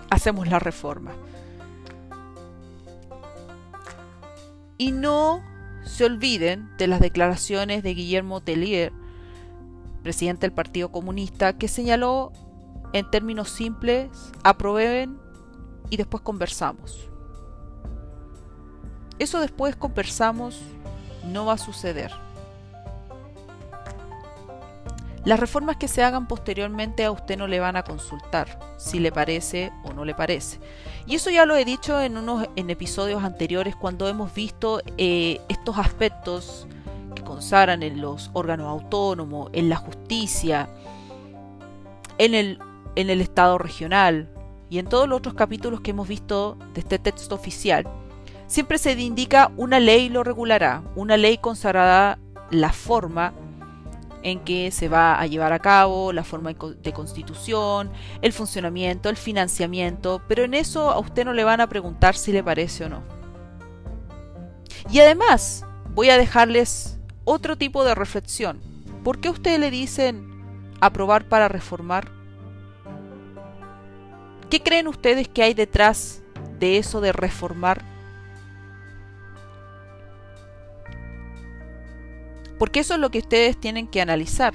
hacemos 0.10 0.48
la 0.48 0.60
reforma. 0.60 1.12
Y 4.78 4.92
no 4.92 5.44
se 5.84 6.06
olviden 6.06 6.70
de 6.78 6.88
las 6.88 7.00
declaraciones 7.00 7.82
de 7.82 7.94
Guillermo 7.94 8.42
Tellier, 8.42 8.92
presidente 10.04 10.42
del 10.42 10.54
Partido 10.54 10.92
Comunista, 10.92 11.58
que 11.58 11.68
señaló 11.68 12.32
en 12.94 13.10
términos 13.10 13.50
simples, 13.50 14.10
aprueben 14.44 15.18
y 15.90 15.98
después 15.98 16.22
conversamos. 16.22 17.10
Eso 19.20 19.40
después 19.40 19.76
conversamos 19.76 20.60
no 21.26 21.46
va 21.46 21.54
a 21.54 21.58
suceder. 21.58 22.12
Las 25.28 25.42
reformas 25.42 25.76
que 25.76 25.90
se 25.90 26.04
hagan 26.04 26.26
posteriormente 26.26 27.04
a 27.04 27.12
usted 27.12 27.38
no 27.38 27.48
le 27.48 27.60
van 27.60 27.76
a 27.76 27.84
consultar 27.84 28.60
si 28.78 29.00
le 29.00 29.12
parece 29.12 29.74
o 29.84 29.92
no 29.92 30.06
le 30.06 30.16
parece. 30.16 30.58
Y 31.06 31.16
eso 31.16 31.30
ya 31.30 31.46
lo 31.46 31.58
he 31.58 31.66
dicho 31.66 32.00
en 32.00 32.16
unos 32.16 32.48
en 32.56 32.70
episodios 32.70 33.22
anteriores 33.24 33.76
cuando 33.76 34.08
hemos 34.08 34.34
visto 34.34 34.82
eh, 34.98 35.42
estos 35.50 35.78
aspectos 35.78 36.66
que 37.14 37.24
consagran 37.24 37.84
en 37.84 38.00
los 38.00 38.30
órganos 38.32 38.68
autónomos, 38.68 39.50
en 39.52 39.68
la 39.68 39.76
justicia, 39.76 40.70
en 42.18 42.34
el, 42.34 42.60
en 42.96 43.10
el 43.10 43.20
Estado 43.20 43.58
regional 43.58 44.30
y 44.70 44.80
en 44.80 44.88
todos 44.88 45.10
los 45.10 45.18
otros 45.18 45.36
capítulos 45.36 45.82
que 45.82 45.92
hemos 45.92 46.08
visto 46.08 46.58
de 46.74 46.80
este 46.80 47.00
texto 47.00 47.36
oficial, 47.36 47.86
siempre 48.48 48.78
se 48.78 48.94
indica 48.94 49.52
una 49.58 49.80
ley 49.80 50.10
lo 50.10 50.24
regulará, 50.24 50.82
una 50.96 51.18
ley 51.18 51.38
consagrará 51.38 52.18
la 52.50 52.72
forma 52.72 53.34
en 54.24 54.40
que 54.40 54.72
se 54.72 54.90
va 54.90 55.20
a 55.20 55.28
llevar 55.28 55.54
a 55.54 55.60
cabo, 55.60 56.12
la 56.12 56.24
forma 56.24 56.54
de 56.54 56.94
constitución, 56.94 57.92
el 58.22 58.34
funcionamiento, 58.34 59.10
el 59.10 59.18
financiamiento, 59.18 60.22
pero 60.28 60.44
en 60.44 60.54
eso 60.54 60.90
a 60.90 61.00
usted 61.00 61.24
no 61.24 61.34
le 61.34 61.44
van 61.44 61.62
a 61.62 61.70
preguntar 61.70 62.16
si 62.16 62.32
le 62.32 62.44
parece 62.44 62.86
o 62.86 62.90
no. 62.90 63.04
Y 64.90 65.00
además, 65.00 65.66
voy 65.94 66.10
a 66.10 66.18
dejarles 66.18 67.00
otro 67.26 67.58
tipo 67.58 67.84
de 67.84 67.96
reflexión. 67.96 68.62
¿Por 69.04 69.20
qué 69.20 69.28
a 69.28 69.32
usted 69.32 69.60
le 69.60 69.70
dicen 69.70 70.74
aprobar 70.82 71.28
para 71.28 71.48
reformar? 71.48 72.10
¿Qué 74.50 74.62
creen 74.62 74.88
ustedes 74.88 75.28
que 75.28 75.44
hay 75.44 75.54
detrás 75.54 76.22
de 76.60 76.78
eso 76.78 77.02
de 77.02 77.12
reformar? 77.12 77.97
Porque 82.60 82.80
eso 82.80 82.96
es 82.96 83.00
lo 83.00 83.10
que 83.12 83.20
ustedes 83.20 83.60
tienen 83.60 83.88
que 83.88 84.02
analizar. 84.02 84.54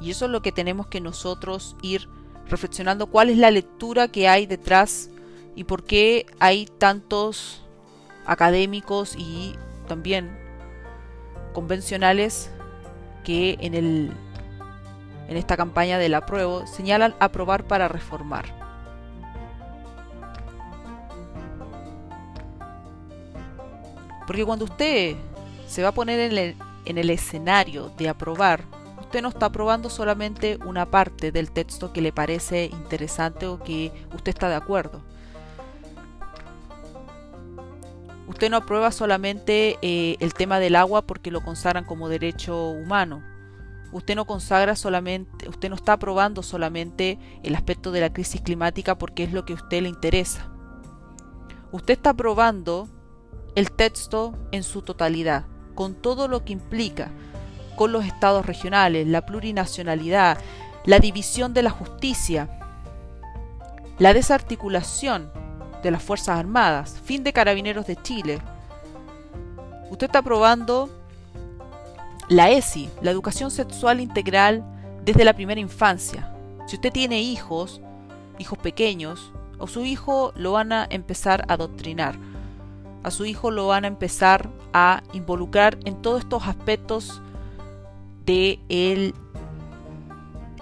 Y 0.00 0.10
eso 0.10 0.26
es 0.26 0.30
lo 0.30 0.42
que 0.42 0.52
tenemos 0.52 0.86
que 0.88 1.00
nosotros 1.00 1.76
ir 1.82 2.08
reflexionando 2.48 3.06
cuál 3.06 3.30
es 3.30 3.38
la 3.38 3.50
lectura 3.50 4.08
que 4.08 4.28
hay 4.28 4.46
detrás 4.46 5.10
y 5.54 5.64
por 5.64 5.84
qué 5.84 6.26
hay 6.38 6.66
tantos 6.66 7.62
académicos 8.26 9.16
y 9.16 9.54
también 9.88 10.36
convencionales 11.54 12.50
que 13.24 13.56
en 13.60 13.74
el 13.74 14.12
en 15.28 15.36
esta 15.36 15.56
campaña 15.56 15.98
del 15.98 16.14
apruebo 16.14 16.66
señalan 16.66 17.14
aprobar 17.18 17.64
para 17.64 17.88
reformar. 17.88 18.44
Porque 24.26 24.44
cuando 24.44 24.64
usted 24.64 25.16
se 25.66 25.82
va 25.82 25.88
a 25.88 25.92
poner 25.92 26.20
en 26.20 26.38
el, 26.38 26.56
en 26.86 26.98
el 26.98 27.10
escenario 27.10 27.90
de 27.98 28.08
aprobar, 28.08 28.64
usted 29.00 29.22
no 29.22 29.28
está 29.28 29.46
aprobando 29.46 29.90
solamente 29.90 30.58
una 30.64 30.90
parte 30.90 31.32
del 31.32 31.50
texto 31.50 31.92
que 31.92 32.00
le 32.00 32.12
parece 32.12 32.66
interesante 32.66 33.46
o 33.46 33.62
que 33.62 33.92
usted 34.14 34.30
está 34.30 34.48
de 34.48 34.54
acuerdo. 34.54 35.02
Usted 38.28 38.50
no 38.50 38.56
aprueba 38.56 38.90
solamente 38.90 39.78
eh, 39.82 40.16
el 40.20 40.34
tema 40.34 40.58
del 40.58 40.76
agua 40.76 41.02
porque 41.02 41.30
lo 41.30 41.42
consagran 41.42 41.84
como 41.84 42.08
derecho 42.08 42.70
humano. 42.70 43.22
Usted 43.92 44.16
no 44.16 44.26
consagra 44.26 44.74
solamente, 44.74 45.48
usted 45.48 45.70
no 45.70 45.76
está 45.76 45.94
aprobando 45.94 46.42
solamente 46.42 47.18
el 47.44 47.54
aspecto 47.54 47.92
de 47.92 48.00
la 48.00 48.12
crisis 48.12 48.40
climática 48.40 48.98
porque 48.98 49.24
es 49.24 49.32
lo 49.32 49.44
que 49.44 49.52
a 49.52 49.56
usted 49.56 49.82
le 49.82 49.88
interesa. 49.88 50.50
Usted 51.70 51.94
está 51.94 52.10
aprobando 52.10 52.88
el 53.54 53.70
texto 53.70 54.34
en 54.50 54.64
su 54.64 54.82
totalidad 54.82 55.46
con 55.76 55.94
todo 55.94 56.26
lo 56.26 56.44
que 56.44 56.52
implica, 56.52 57.10
con 57.76 57.92
los 57.92 58.04
estados 58.04 58.44
regionales, 58.44 59.06
la 59.06 59.24
plurinacionalidad, 59.24 60.38
la 60.84 60.98
división 60.98 61.54
de 61.54 61.62
la 61.62 61.70
justicia, 61.70 62.48
la 63.98 64.12
desarticulación 64.12 65.30
de 65.84 65.92
las 65.92 66.02
Fuerzas 66.02 66.38
Armadas, 66.38 67.00
fin 67.04 67.22
de 67.22 67.32
Carabineros 67.32 67.86
de 67.86 67.94
Chile. 68.02 68.40
Usted 69.90 70.06
está 70.06 70.18
aprobando 70.18 70.90
la 72.28 72.50
ESI, 72.50 72.90
la 73.02 73.12
educación 73.12 73.52
sexual 73.52 74.00
integral 74.00 74.64
desde 75.04 75.24
la 75.24 75.34
primera 75.34 75.60
infancia. 75.60 76.34
Si 76.66 76.74
usted 76.74 76.90
tiene 76.90 77.20
hijos, 77.20 77.80
hijos 78.38 78.58
pequeños, 78.58 79.30
o 79.58 79.68
su 79.68 79.84
hijo 79.84 80.32
lo 80.34 80.52
van 80.52 80.72
a 80.72 80.86
empezar 80.90 81.44
a 81.48 81.54
adoctrinar 81.54 82.18
a 83.06 83.12
su 83.12 83.24
hijo 83.24 83.52
lo 83.52 83.68
van 83.68 83.84
a 83.84 83.86
empezar 83.86 84.50
a 84.72 85.00
involucrar 85.12 85.78
en 85.84 86.02
todos 86.02 86.22
estos 86.22 86.48
aspectos 86.48 87.22
de 88.24 88.58
el 88.68 89.14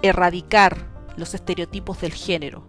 erradicar 0.02 0.76
los 1.16 1.33
estereotipos 1.33 2.02
del 2.02 2.12
género. 2.12 2.62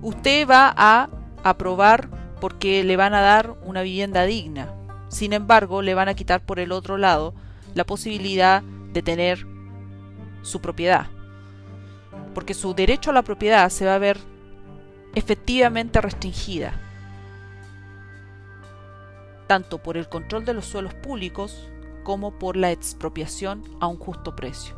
Usted 0.00 0.48
va 0.48 0.72
a 0.74 1.10
aprobar 1.42 2.08
porque 2.40 2.82
le 2.82 2.96
van 2.96 3.12
a 3.12 3.20
dar 3.20 3.54
una 3.62 3.82
vivienda 3.82 4.22
digna. 4.24 4.74
Sin 5.08 5.34
embargo, 5.34 5.82
le 5.82 5.92
van 5.92 6.08
a 6.08 6.14
quitar 6.14 6.40
por 6.40 6.60
el 6.60 6.72
otro 6.72 6.96
lado 6.96 7.34
la 7.74 7.84
posibilidad 7.84 8.62
de 8.62 9.02
tener 9.02 9.46
su 10.40 10.62
propiedad. 10.62 11.08
Porque 12.32 12.54
su 12.54 12.72
derecho 12.72 13.10
a 13.10 13.14
la 13.14 13.22
propiedad 13.22 13.68
se 13.68 13.84
va 13.84 13.96
a 13.96 13.98
ver 13.98 14.32
efectivamente 15.14 16.00
restringida, 16.00 16.72
tanto 19.46 19.82
por 19.82 19.96
el 19.96 20.08
control 20.08 20.44
de 20.44 20.54
los 20.54 20.66
suelos 20.66 20.94
públicos 20.94 21.68
como 22.02 22.38
por 22.38 22.56
la 22.56 22.70
expropiación 22.70 23.62
a 23.80 23.86
un 23.86 23.96
justo 23.96 24.34
precio, 24.34 24.76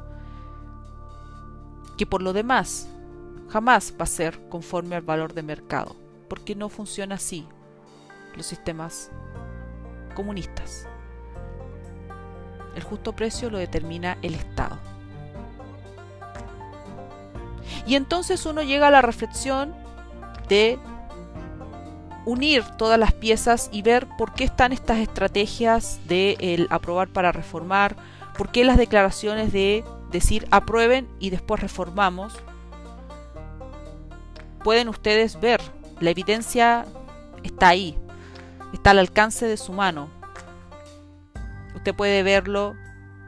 que 1.97 2.07
por 2.07 2.23
lo 2.23 2.33
demás 2.33 2.89
jamás 3.49 3.95
va 3.99 4.05
a 4.05 4.07
ser 4.07 4.49
conforme 4.49 4.97
al 4.97 5.03
valor 5.03 5.33
de 5.33 5.43
mercado, 5.43 5.97
porque 6.29 6.55
no 6.55 6.69
funciona 6.69 7.15
así 7.15 7.47
los 8.37 8.47
sistemas 8.47 9.11
comunistas. 10.15 10.87
El 12.75 12.83
justo 12.83 13.15
precio 13.15 13.49
lo 13.49 13.59
determina 13.59 14.19
el 14.21 14.35
Estado. 14.35 14.79
Y 17.87 17.95
entonces 17.95 18.45
uno 18.45 18.63
llega 18.63 18.89
a 18.89 18.91
la 18.91 19.01
reflexión 19.01 19.86
de 20.49 20.79
unir 22.25 22.65
todas 22.77 22.99
las 22.99 23.13
piezas 23.13 23.69
y 23.73 23.83
ver 23.83 24.09
por 24.19 24.35
qué 24.35 24.45
están 24.45 24.73
estas 24.73 24.99
estrategias 24.99 26.01
de 26.07 26.37
el 26.41 26.67
aprobar 26.71 27.09
para 27.09 27.33
reformar, 27.33 27.97
por 28.37 28.51
qué 28.51 28.65
las 28.65 28.77
declaraciones 28.77 29.53
de 29.53 29.85
decir 30.11 30.47
aprueben 30.51 31.09
y 31.21 31.31
después 31.31 31.61
reformamos. 31.61 32.37
Pueden 34.65 34.89
ustedes 34.89 35.41
ver, 35.41 35.61
la 36.01 36.11
evidencia 36.11 36.85
está 37.45 37.69
ahí, 37.69 37.97
está 38.73 38.91
al 38.91 38.99
alcance 38.99 39.47
de 39.47 39.57
su 39.57 39.73
mano. 39.73 40.09
Usted 41.77 41.95
puede 41.95 42.25
verlo 42.25 42.75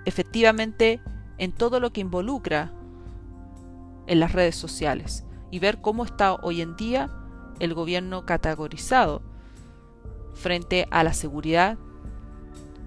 efectivamente 0.04 1.00
en 1.38 1.52
todo 1.52 1.78
lo 1.78 1.92
que 1.92 2.00
involucra 2.00 2.72
en 4.08 4.18
las 4.18 4.32
redes 4.32 4.56
sociales 4.56 5.24
y 5.50 5.58
ver 5.58 5.80
cómo 5.80 6.04
está 6.04 6.34
hoy 6.34 6.60
en 6.60 6.76
día 6.76 7.10
el 7.58 7.74
gobierno 7.74 8.24
categorizado 8.24 9.22
frente 10.34 10.86
a 10.90 11.02
la 11.02 11.12
seguridad 11.12 11.78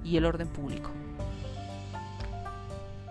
y 0.04 0.18
el 0.18 0.26
orden 0.26 0.48
público. 0.48 0.90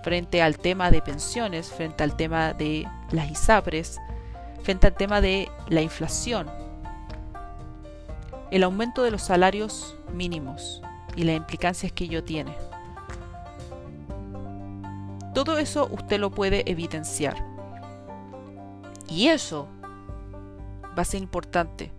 Frente 0.03 0.41
al 0.41 0.59
tema 0.59 0.91
de 0.91 1.03
pensiones, 1.03 1.71
frente 1.71 2.03
al 2.03 2.17
tema 2.17 2.55
de 2.55 2.87
las 3.11 3.31
ISAPRES, 3.31 3.99
frente 4.63 4.87
al 4.87 4.95
tema 4.95 5.21
de 5.21 5.51
la 5.69 5.83
inflación, 5.83 6.51
el 8.51 8.63
aumento 8.63 9.03
de 9.03 9.11
los 9.11 9.23
salarios 9.23 9.97
mínimos 10.13 10.83
y 11.17 11.25
las 11.25 11.37
implicancias 11.37 11.93
que 11.93 12.05
ello 12.05 12.25
tiene. 12.25 12.57
Todo 15.35 15.59
eso 15.59 15.89
usted 15.93 16.19
lo 16.19 16.31
puede 16.31 16.69
evidenciar. 16.71 17.50
Y 19.11 19.27
eso 19.27 19.67
va 20.97 21.03
a 21.03 21.05
ser 21.05 21.21
importante, 21.21 21.93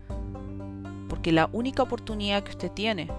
porque 1.09 1.33
la 1.33 1.49
única 1.51 1.83
oportunidad 1.83 2.41
que 2.43 2.51
usted 2.51 2.71
tiene 2.71 3.09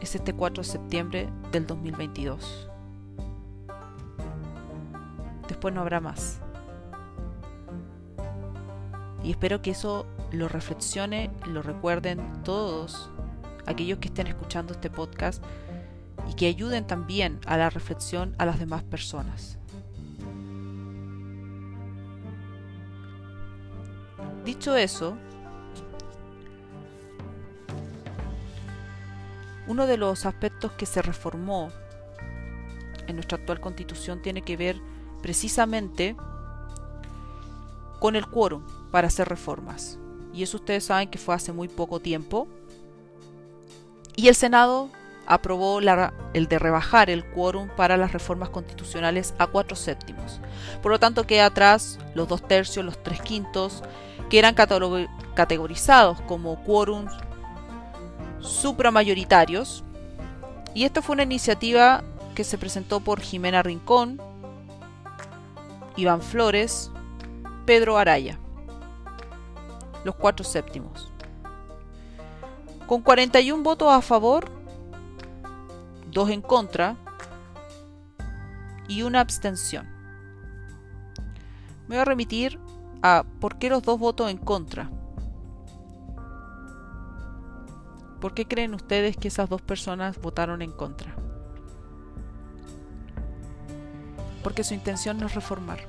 es 0.00 0.14
este 0.14 0.32
4 0.32 0.62
de 0.62 0.68
septiembre 0.68 1.28
del 1.52 1.66
2022. 1.66 2.68
Después 5.46 5.74
no 5.74 5.82
habrá 5.82 6.00
más. 6.00 6.40
Y 9.22 9.32
espero 9.32 9.60
que 9.60 9.72
eso 9.72 10.06
lo 10.32 10.48
reflexione, 10.48 11.30
lo 11.46 11.60
recuerden 11.60 12.42
todos 12.42 13.10
aquellos 13.66 13.98
que 13.98 14.08
estén 14.08 14.28
escuchando 14.28 14.72
este 14.72 14.88
podcast 14.88 15.44
y 16.30 16.34
que 16.34 16.46
ayuden 16.46 16.86
también 16.86 17.38
a 17.44 17.58
la 17.58 17.68
reflexión 17.68 18.34
a 18.38 18.46
las 18.46 18.58
demás 18.58 18.82
personas. 18.82 19.59
Dicho 24.44 24.74
eso, 24.76 25.16
uno 29.66 29.86
de 29.86 29.96
los 29.96 30.26
aspectos 30.26 30.72
que 30.72 30.86
se 30.86 31.02
reformó 31.02 31.70
en 33.06 33.16
nuestra 33.16 33.38
actual 33.38 33.60
constitución 33.60 34.22
tiene 34.22 34.42
que 34.42 34.56
ver 34.56 34.80
precisamente 35.22 36.16
con 38.00 38.16
el 38.16 38.26
quórum 38.26 38.62
para 38.90 39.08
hacer 39.08 39.28
reformas. 39.28 39.98
Y 40.32 40.42
eso 40.42 40.56
ustedes 40.56 40.84
saben 40.84 41.10
que 41.10 41.18
fue 41.18 41.34
hace 41.34 41.52
muy 41.52 41.68
poco 41.68 42.00
tiempo. 42.00 42.48
y 44.16 44.28
el 44.28 44.34
Senado 44.34 44.90
aprobó 45.30 45.78
el 45.78 46.48
de 46.48 46.58
rebajar 46.58 47.08
el 47.08 47.24
quórum 47.24 47.68
para 47.76 47.96
las 47.96 48.12
reformas 48.12 48.48
constitucionales 48.48 49.32
a 49.38 49.46
cuatro 49.46 49.76
séptimos. 49.76 50.40
Por 50.82 50.90
lo 50.90 50.98
tanto, 50.98 51.24
queda 51.24 51.46
atrás 51.46 52.00
los 52.14 52.26
dos 52.26 52.42
tercios, 52.42 52.84
los 52.84 53.00
tres 53.00 53.22
quintos, 53.22 53.84
que 54.28 54.40
eran 54.40 54.56
categorizados 55.34 56.20
como 56.22 56.60
quórums 56.64 57.12
supramayoritarios. 58.40 59.84
Y 60.74 60.84
esta 60.84 61.00
fue 61.00 61.14
una 61.14 61.22
iniciativa 61.22 62.02
que 62.34 62.42
se 62.42 62.58
presentó 62.58 62.98
por 62.98 63.20
Jimena 63.20 63.62
Rincón, 63.62 64.20
Iván 65.94 66.22
Flores, 66.22 66.90
Pedro 67.66 67.98
Araya, 67.98 68.36
los 70.02 70.16
cuatro 70.16 70.44
séptimos. 70.44 71.12
Con 72.88 73.02
41 73.02 73.62
votos 73.62 73.92
a 73.92 74.02
favor, 74.02 74.59
2 76.10 76.30
en 76.30 76.42
contra 76.42 76.96
y 78.88 79.02
una 79.02 79.20
abstención. 79.20 79.86
Me 81.86 81.96
voy 81.96 81.98
a 81.98 82.04
remitir 82.04 82.58
a 83.02 83.24
por 83.40 83.58
qué 83.58 83.70
los 83.70 83.82
dos 83.82 83.98
votos 83.98 84.30
en 84.30 84.38
contra. 84.38 84.90
¿Por 88.20 88.34
qué 88.34 88.46
creen 88.46 88.74
ustedes 88.74 89.16
que 89.16 89.28
esas 89.28 89.48
dos 89.48 89.62
personas 89.62 90.20
votaron 90.20 90.60
en 90.60 90.72
contra? 90.72 91.14
Porque 94.42 94.64
su 94.64 94.74
intención 94.74 95.18
no 95.18 95.26
es 95.26 95.34
reformar. 95.34 95.80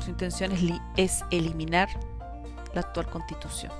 Su 0.00 0.10
intención 0.10 0.52
es, 0.52 0.62
es 0.96 1.24
eliminar 1.30 1.88
la 2.74 2.82
actual 2.82 3.08
constitución. 3.08 3.72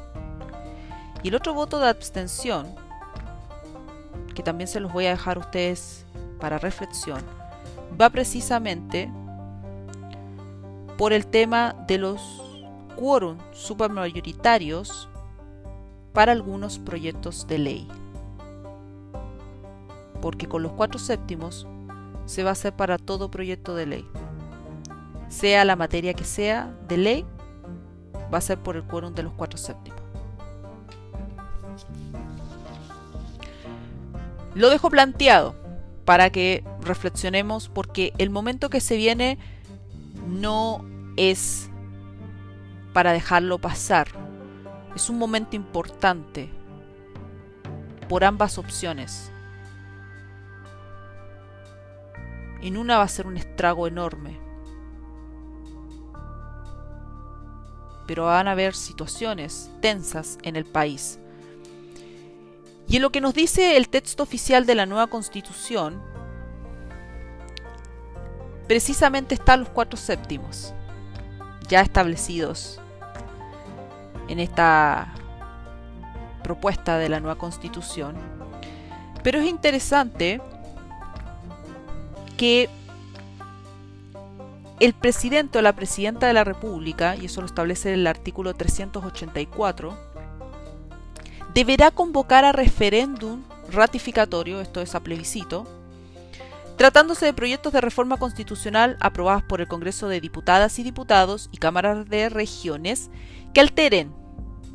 Y 1.23 1.29
el 1.29 1.35
otro 1.35 1.55
voto 1.55 1.79
de 1.79 1.89
abstención, 1.89 2.75
que 4.37 4.43
también 4.43 4.69
se 4.69 4.81
los 4.81 4.93
voy 4.93 5.07
a 5.07 5.11
dejar 5.11 5.39
a 5.39 5.41
ustedes 5.41 6.05
para 6.39 6.59
reflexión, 6.59 7.23
va 7.99 8.11
precisamente 8.11 9.11
por 10.99 11.15
el 11.15 11.27
tema 11.27 11.75
de 11.89 11.97
los 11.97 12.21
quórum 12.97 13.39
supermayoritarios 13.53 15.09
para 16.13 16.33
algunos 16.33 16.79
proyectos 16.79 17.47
de 17.47 17.59
ley. 17.59 17.89
Porque 20.21 20.47
con 20.47 20.63
los 20.63 20.73
cuatro 20.73 20.99
séptimos 20.99 21.67
se 22.27 22.43
va 22.43 22.51
a 22.51 22.53
hacer 22.53 22.75
para 22.75 22.99
todo 22.99 23.31
proyecto 23.31 23.75
de 23.75 23.87
ley. 23.87 24.09
Sea 25.31 25.65
la 25.65 25.77
materia 25.77 26.13
que 26.13 26.25
sea 26.25 26.77
de 26.89 26.99
ley, 26.99 27.27
va 28.33 28.39
a 28.39 28.43
ser 28.43 28.59
por 28.59 28.77
el 28.77 28.85
quórum 28.85 29.15
de 29.15 29.23
los 29.23 29.33
cuatro 29.33 29.59
séptimos. 29.59 30.06
Lo 34.57 34.71
dejo 34.71 34.89
planteado 34.89 35.55
para 36.07 36.31
que 36.31 36.65
reflexionemos 36.81 37.69
porque 37.69 38.15
el 38.17 38.31
momento 38.31 38.71
que 38.71 38.81
se 38.81 38.97
viene 38.97 39.39
no 40.27 40.83
es 41.19 41.69
para 42.95 43.13
dejarlo 43.13 43.59
pasar, 43.59 44.09
es 44.95 45.11
un 45.11 45.19
momento 45.19 45.57
importante 45.57 46.49
por 48.09 48.25
ambas 48.25 48.57
opciones. 48.57 49.31
En 52.63 52.79
una 52.79 52.97
va 52.97 53.03
a 53.03 53.09
ser 53.09 53.27
un 53.27 53.37
estrago 53.37 53.87
enorme. 53.87 54.41
Pero 58.07 58.25
van 58.25 58.49
a 58.49 58.53
haber 58.53 58.75
situaciones 58.75 59.71
tensas 59.83 60.39
en 60.45 60.57
el 60.57 60.65
país. 60.65 61.21
Y 62.89 62.97
en 62.97 63.03
lo 63.03 63.11
que 63.11 63.21
nos 63.21 63.35
dice 63.35 63.77
el 63.77 63.89
texto 63.89 64.23
oficial 64.23 64.67
de 64.67 64.75
la 64.75 64.87
nueva 64.87 65.09
constitución, 65.09 66.01
precisamente 68.69 69.35
están 69.35 69.61
los 69.61 69.69
cuatro 69.69 69.97
séptimos 69.97 70.73
ya 71.69 71.81
establecidos 71.81 72.81
en 74.29 74.39
esta 74.39 75.13
propuesta 76.43 76.99
de 76.99 77.09
la 77.09 77.21
nueva 77.21 77.37
constitución. 77.37 78.17
Pero 79.23 79.41
es 79.41 79.47
interesante 79.47 80.41
que 82.37 82.69
el 84.79 84.93
presidente 84.93 85.59
o 85.59 85.63
la 85.63 85.75
presidenta 85.75 86.27
de 86.27 86.35
la 86.35 86.45
República, 86.45 87.17
y 87.17 87.27
eso 87.27 87.41
lo 87.41 87.47
establece 87.47 87.95
el 87.95 88.07
artículo 88.07 88.55
384, 88.55 89.97
deberá 91.57 91.91
convocar 91.91 92.45
a 92.45 92.53
referéndum 92.53 93.43
ratificatorio, 93.73 94.61
esto 94.61 94.83
es 94.83 94.95
a 94.95 95.01
plebiscito, 95.01 95.67
tratándose 96.77 97.25
de 97.25 97.33
proyectos 97.33 97.73
de 97.73 97.81
reforma 97.81 98.19
constitucional 98.19 98.99
aprobados 99.01 99.43
por 99.43 99.63
el 99.63 99.67
Congreso 99.67 100.07
de 100.07 100.21
Diputadas 100.21 100.79
y 100.79 100.83
Diputados 100.83 101.49
y 101.53 101.57
Cámaras 101.57 102.11
de 102.11 102.29
Regiones 102.29 103.09
que 103.55 103.63
alteren, 103.63 104.13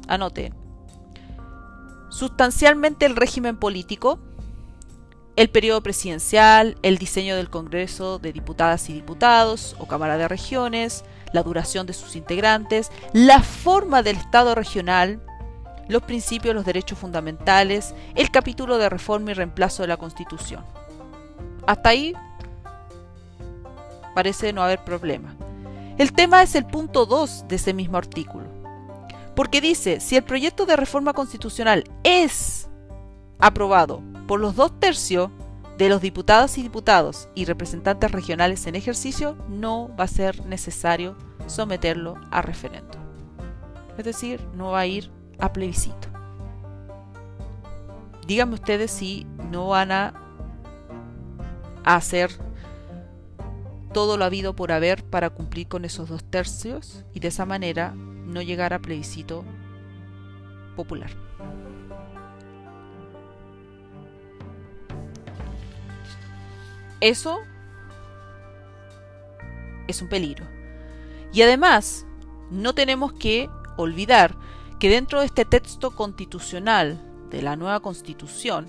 anoten, 0.08 0.56
sustancialmente 2.10 3.06
el 3.06 3.16
régimen 3.16 3.58
político, 3.58 4.18
el 5.36 5.52
periodo 5.52 5.84
presidencial, 5.84 6.78
el 6.82 6.98
diseño 6.98 7.36
del 7.36 7.52
Congreso 7.52 8.18
de 8.18 8.34
Diputadas 8.34 8.90
y 8.90 8.94
Diputados 8.94 9.76
o 9.78 9.88
Cámara 9.88 10.18
de 10.18 10.28
Regiones, 10.28 11.06
la 11.32 11.44
duración 11.44 11.86
de 11.86 11.94
sus 11.94 12.16
integrantes, 12.16 12.92
la 13.14 13.44
forma 13.44 14.02
del 14.02 14.18
Estado 14.18 14.56
regional, 14.56 15.22
los 15.92 16.04
principios, 16.04 16.56
los 16.56 16.66
derechos 16.66 16.98
fundamentales, 16.98 17.94
el 18.16 18.32
capítulo 18.32 18.78
de 18.78 18.88
reforma 18.88 19.32
y 19.32 19.34
reemplazo 19.34 19.84
de 19.84 19.90
la 19.90 19.98
Constitución. 19.98 20.64
Hasta 21.68 21.90
ahí 21.90 22.14
parece 24.16 24.54
no 24.54 24.64
haber 24.64 24.84
problema. 24.86 25.36
El 25.98 26.14
tema 26.14 26.42
es 26.44 26.56
el 26.56 26.66
punto 26.66 27.06
2 27.06 27.46
de 27.50 27.58
ese 27.58 27.74
mismo 27.74 27.98
artículo. 27.98 28.46
Porque 29.36 29.60
dice, 29.60 30.00
si 30.00 30.16
el 30.16 30.24
proyecto 30.24 30.66
de 30.66 30.78
reforma 30.78 31.14
constitucional 31.14 31.84
es 32.04 32.70
aprobado 33.40 34.02
por 34.28 34.40
los 34.40 34.56
dos 34.56 34.80
tercios 34.80 35.30
de 35.78 35.90
los 35.90 36.02
diputados 36.02 36.58
y 36.58 36.64
diputados 36.64 37.28
y 37.36 37.46
representantes 37.46 38.12
regionales 38.12 38.66
en 38.66 38.76
ejercicio, 38.76 39.36
no 39.50 39.94
va 40.00 40.06
a 40.06 40.08
ser 40.08 40.46
necesario 40.46 41.18
someterlo 41.48 42.16
a 42.32 42.42
referendo. 42.42 42.98
Es 43.98 44.06
decir, 44.06 44.40
no 44.56 44.72
va 44.72 44.80
a 44.80 44.86
ir 44.86 45.12
a 45.42 45.52
plebiscito. 45.52 46.08
Díganme 48.26 48.54
ustedes 48.54 48.92
si 48.92 49.26
no 49.52 49.68
van 49.68 49.92
a 49.92 50.14
hacer 51.84 52.32
todo 53.94 54.18
lo 54.18 54.24
habido 54.24 54.56
por 54.56 54.72
haber 54.72 55.04
para 55.04 55.32
cumplir 55.32 55.68
con 55.68 55.84
esos 55.84 56.08
dos 56.08 56.24
tercios 56.24 57.04
y 57.14 57.20
de 57.20 57.28
esa 57.28 57.46
manera 57.46 57.94
no 57.96 58.42
llegar 58.42 58.74
a 58.74 58.80
plebiscito 58.80 59.44
popular. 60.76 61.12
Eso 67.02 67.40
es 69.88 70.02
un 70.02 70.08
peligro. 70.08 70.46
Y 71.34 71.42
además, 71.42 72.06
no 72.52 72.74
tenemos 72.76 73.14
que 73.14 73.50
olvidar 73.78 74.36
que 74.82 74.90
dentro 74.90 75.20
de 75.20 75.28
este 75.28 75.46
texto 75.46 75.92
constitucional 75.92 77.00
de 77.30 77.44
la 77.44 77.56
nueva 77.56 77.82
constitución, 77.82 78.66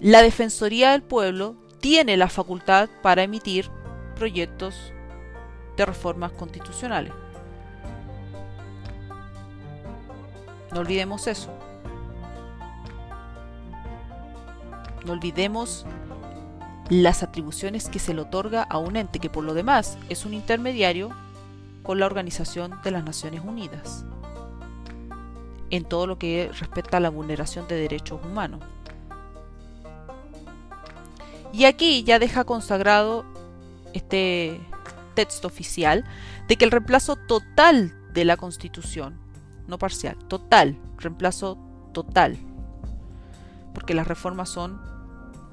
la 0.00 0.22
Defensoría 0.22 0.92
del 0.92 1.02
Pueblo 1.02 1.56
tiene 1.80 2.16
la 2.16 2.28
facultad 2.28 2.88
para 3.02 3.24
emitir 3.24 3.68
proyectos 4.14 4.92
de 5.76 5.84
reformas 5.84 6.30
constitucionales. 6.30 7.12
No 10.70 10.78
olvidemos 10.78 11.26
eso. 11.26 11.50
No 15.04 15.12
olvidemos 15.12 15.86
las 16.88 17.24
atribuciones 17.24 17.88
que 17.88 17.98
se 17.98 18.14
le 18.14 18.20
otorga 18.20 18.62
a 18.62 18.78
un 18.78 18.94
ente 18.94 19.18
que 19.18 19.28
por 19.28 19.42
lo 19.42 19.54
demás 19.54 19.98
es 20.08 20.24
un 20.24 20.34
intermediario 20.34 21.10
con 21.82 21.98
la 21.98 22.06
Organización 22.06 22.78
de 22.84 22.92
las 22.92 23.02
Naciones 23.02 23.42
Unidas 23.44 24.04
en 25.70 25.84
todo 25.84 26.06
lo 26.06 26.18
que 26.18 26.50
respecta 26.58 26.98
a 26.98 27.00
la 27.00 27.10
vulneración 27.10 27.66
de 27.68 27.76
derechos 27.76 28.20
humanos. 28.24 28.60
Y 31.52 31.64
aquí 31.64 32.02
ya 32.04 32.18
deja 32.18 32.44
consagrado 32.44 33.24
este 33.94 34.60
texto 35.14 35.48
oficial 35.48 36.04
de 36.48 36.56
que 36.56 36.64
el 36.64 36.70
reemplazo 36.70 37.16
total 37.16 37.94
de 38.12 38.24
la 38.24 38.36
Constitución, 38.36 39.18
no 39.66 39.78
parcial, 39.78 40.16
total, 40.28 40.78
reemplazo 40.98 41.58
total, 41.92 42.36
porque 43.74 43.94
las 43.94 44.06
reformas 44.06 44.50
son 44.50 44.80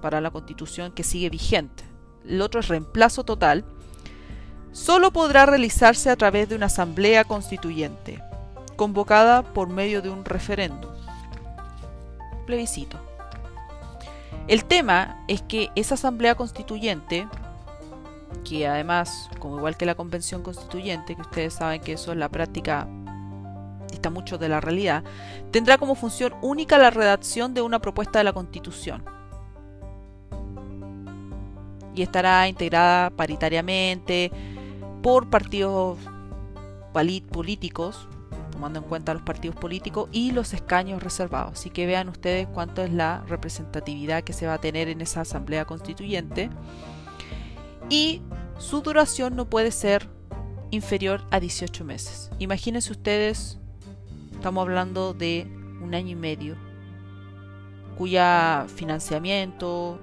para 0.02 0.20
la 0.20 0.32
Constitución 0.32 0.92
que 0.92 1.04
sigue 1.04 1.30
vigente. 1.30 1.84
El 2.28 2.42
otro 2.42 2.60
es 2.60 2.68
reemplazo 2.68 3.24
total, 3.24 3.66
solo 4.72 5.12
podrá 5.12 5.46
realizarse 5.46 6.10
a 6.10 6.16
través 6.16 6.50
de 6.50 6.56
una 6.56 6.66
asamblea 6.66 7.24
constituyente 7.24 8.22
convocada 8.76 9.42
por 9.44 9.70
medio 9.70 10.02
de 10.02 10.10
un 10.10 10.26
referéndum. 10.26 10.92
plebiscito. 12.46 13.00
El 14.48 14.66
tema 14.66 15.24
es 15.30 15.42
que 15.42 15.70
esa 15.76 15.94
asamblea 15.94 16.36
constituyente, 16.36 17.28
que 18.44 18.68
además, 18.68 19.30
como 19.40 19.58
igual 19.58 19.78
que 19.78 19.86
la 19.86 19.96
convención 19.96 20.44
constituyente, 20.44 21.16
que 21.16 21.22
ustedes 21.22 21.54
saben 21.54 21.80
que 21.80 21.94
eso 21.94 22.12
en 22.12 22.20
la 22.20 22.28
práctica 22.28 22.88
está 23.94 24.10
mucho 24.10 24.38
de 24.38 24.50
la 24.50 24.60
realidad, 24.60 25.04
tendrá 25.52 25.78
como 25.78 25.96
función 25.96 26.34
única 26.42 26.78
la 26.78 26.90
redacción 26.90 27.54
de 27.54 27.62
una 27.62 27.80
propuesta 27.80 28.20
de 28.20 28.26
la 28.26 28.34
constitución. 28.34 29.06
Y 31.96 32.02
estará 32.02 32.48
integrada 32.50 33.12
paritariamente 33.12 34.32
por 35.02 35.30
partidos 35.30 35.98
políticos, 36.92 38.10
tomando 38.54 38.80
en 38.80 38.86
cuenta 38.86 39.14
los 39.14 39.24
partidos 39.24 39.56
políticos 39.56 40.08
y 40.12 40.32
los 40.32 40.54
escaños 40.54 41.02
reservados. 41.02 41.54
Así 41.54 41.72
que 41.72 41.88
vean 41.88 42.08
ustedes 42.08 42.48
cuánto 42.48 42.84
es 42.84 42.94
la 42.94 43.24
representatividad 43.28 44.24
que 44.24 44.32
se 44.32 44.46
va 44.46 44.54
a 44.54 44.62
tener 44.62 44.90
en 44.90 45.02
esa 45.02 45.22
asamblea 45.22 45.66
constituyente. 45.66 46.52
Y 47.90 48.22
su 48.60 48.82
duración 48.82 49.36
no 49.36 49.50
puede 49.50 49.72
ser 49.72 50.08
inferior 50.70 51.24
a 51.32 51.40
18 51.40 51.84
meses. 51.84 52.30
Imagínense 52.38 52.92
ustedes, 52.92 53.58
estamos 54.32 54.62
hablando 54.62 55.16
de 55.16 55.48
un 55.82 55.96
año 55.96 56.10
y 56.10 56.16
medio, 56.16 56.56
cuya 57.98 58.68
financiamiento 58.76 60.00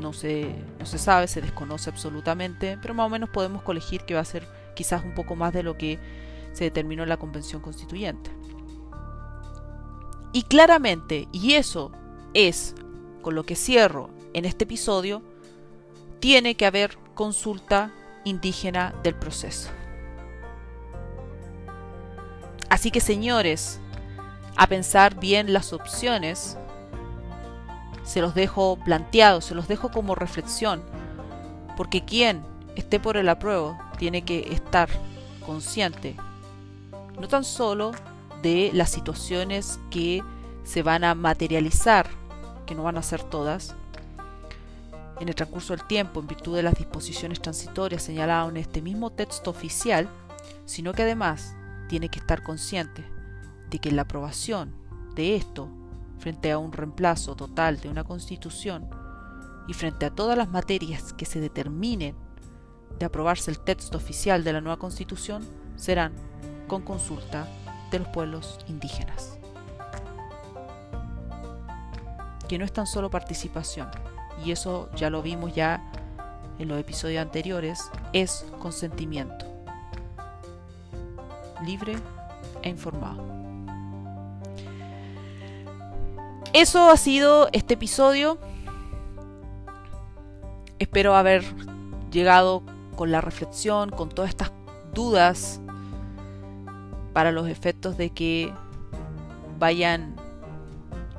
no 0.00 0.12
se, 0.12 0.52
no 0.80 0.86
se 0.86 0.98
sabe, 0.98 1.28
se 1.28 1.40
desconoce 1.40 1.90
absolutamente, 1.90 2.76
pero 2.82 2.92
más 2.92 3.06
o 3.06 3.10
menos 3.10 3.30
podemos 3.30 3.62
colegir 3.62 4.02
que 4.02 4.14
va 4.14 4.20
a 4.20 4.24
ser 4.24 4.48
quizás 4.74 5.04
un 5.04 5.14
poco 5.14 5.36
más 5.36 5.52
de 5.52 5.62
lo 5.62 5.78
que 5.78 6.00
se 6.54 6.64
determinó 6.64 7.04
la 7.04 7.18
Convención 7.18 7.60
Constituyente. 7.60 8.30
Y 10.32 10.44
claramente, 10.44 11.28
y 11.32 11.54
eso 11.54 11.92
es 12.32 12.74
con 13.22 13.34
lo 13.34 13.44
que 13.44 13.56
cierro 13.56 14.10
en 14.32 14.44
este 14.44 14.64
episodio, 14.64 15.22
tiene 16.20 16.54
que 16.54 16.66
haber 16.66 16.96
consulta 17.14 17.92
indígena 18.24 18.94
del 19.02 19.14
proceso. 19.14 19.68
Así 22.70 22.90
que 22.90 23.00
señores, 23.00 23.80
a 24.56 24.66
pensar 24.66 25.18
bien 25.18 25.52
las 25.52 25.72
opciones, 25.72 26.56
se 28.04 28.20
los 28.20 28.34
dejo 28.34 28.78
planteados, 28.84 29.44
se 29.44 29.54
los 29.54 29.68
dejo 29.68 29.90
como 29.90 30.14
reflexión, 30.14 30.82
porque 31.76 32.04
quien 32.04 32.44
esté 32.76 33.00
por 33.00 33.16
el 33.16 33.28
apruebo 33.28 33.76
tiene 33.98 34.22
que 34.22 34.52
estar 34.52 34.88
consciente 35.44 36.16
no 37.18 37.28
tan 37.28 37.44
solo 37.44 37.92
de 38.42 38.70
las 38.74 38.90
situaciones 38.90 39.80
que 39.90 40.22
se 40.64 40.82
van 40.82 41.04
a 41.04 41.14
materializar, 41.14 42.08
que 42.66 42.74
no 42.74 42.82
van 42.82 42.96
a 42.96 43.02
ser 43.02 43.22
todas, 43.22 43.76
en 45.20 45.28
el 45.28 45.34
transcurso 45.34 45.74
del 45.74 45.86
tiempo 45.86 46.20
en 46.20 46.26
virtud 46.26 46.56
de 46.56 46.62
las 46.62 46.74
disposiciones 46.74 47.40
transitorias 47.40 48.02
señaladas 48.02 48.50
en 48.50 48.56
este 48.56 48.82
mismo 48.82 49.10
texto 49.10 49.50
oficial, 49.50 50.08
sino 50.64 50.92
que 50.92 51.02
además 51.02 51.54
tiene 51.88 52.08
que 52.08 52.18
estar 52.18 52.42
consciente 52.42 53.04
de 53.70 53.78
que 53.78 53.90
la 53.90 54.02
aprobación 54.02 54.74
de 55.14 55.36
esto 55.36 55.68
frente 56.18 56.50
a 56.50 56.58
un 56.58 56.72
reemplazo 56.72 57.36
total 57.36 57.80
de 57.80 57.88
una 57.88 58.04
constitución 58.04 58.88
y 59.68 59.74
frente 59.74 60.06
a 60.06 60.10
todas 60.10 60.36
las 60.36 60.48
materias 60.48 61.12
que 61.12 61.26
se 61.26 61.40
determinen 61.40 62.16
de 62.98 63.06
aprobarse 63.06 63.50
el 63.50 63.58
texto 63.58 63.98
oficial 63.98 64.44
de 64.44 64.52
la 64.52 64.60
nueva 64.60 64.78
constitución 64.78 65.46
serán 65.76 66.12
con 66.66 66.82
consulta 66.82 67.46
de 67.90 68.00
los 68.00 68.08
pueblos 68.08 68.58
indígenas. 68.66 69.38
Que 72.48 72.58
no 72.58 72.64
es 72.64 72.72
tan 72.72 72.86
solo 72.86 73.10
participación, 73.10 73.88
y 74.44 74.52
eso 74.52 74.90
ya 74.94 75.10
lo 75.10 75.22
vimos 75.22 75.54
ya 75.54 75.90
en 76.58 76.68
los 76.68 76.78
episodios 76.78 77.22
anteriores, 77.22 77.90
es 78.12 78.46
consentimiento. 78.60 79.46
Libre 81.64 81.96
e 82.62 82.68
informado. 82.68 83.22
Eso 86.52 86.90
ha 86.90 86.96
sido 86.96 87.48
este 87.52 87.74
episodio. 87.74 88.38
Espero 90.78 91.16
haber 91.16 91.42
llegado 92.10 92.62
con 92.94 93.10
la 93.10 93.20
reflexión, 93.20 93.90
con 93.90 94.08
todas 94.08 94.30
estas 94.30 94.52
dudas 94.92 95.60
para 97.14 97.32
los 97.32 97.48
efectos 97.48 97.96
de 97.96 98.10
que 98.10 98.52
vayan 99.58 100.16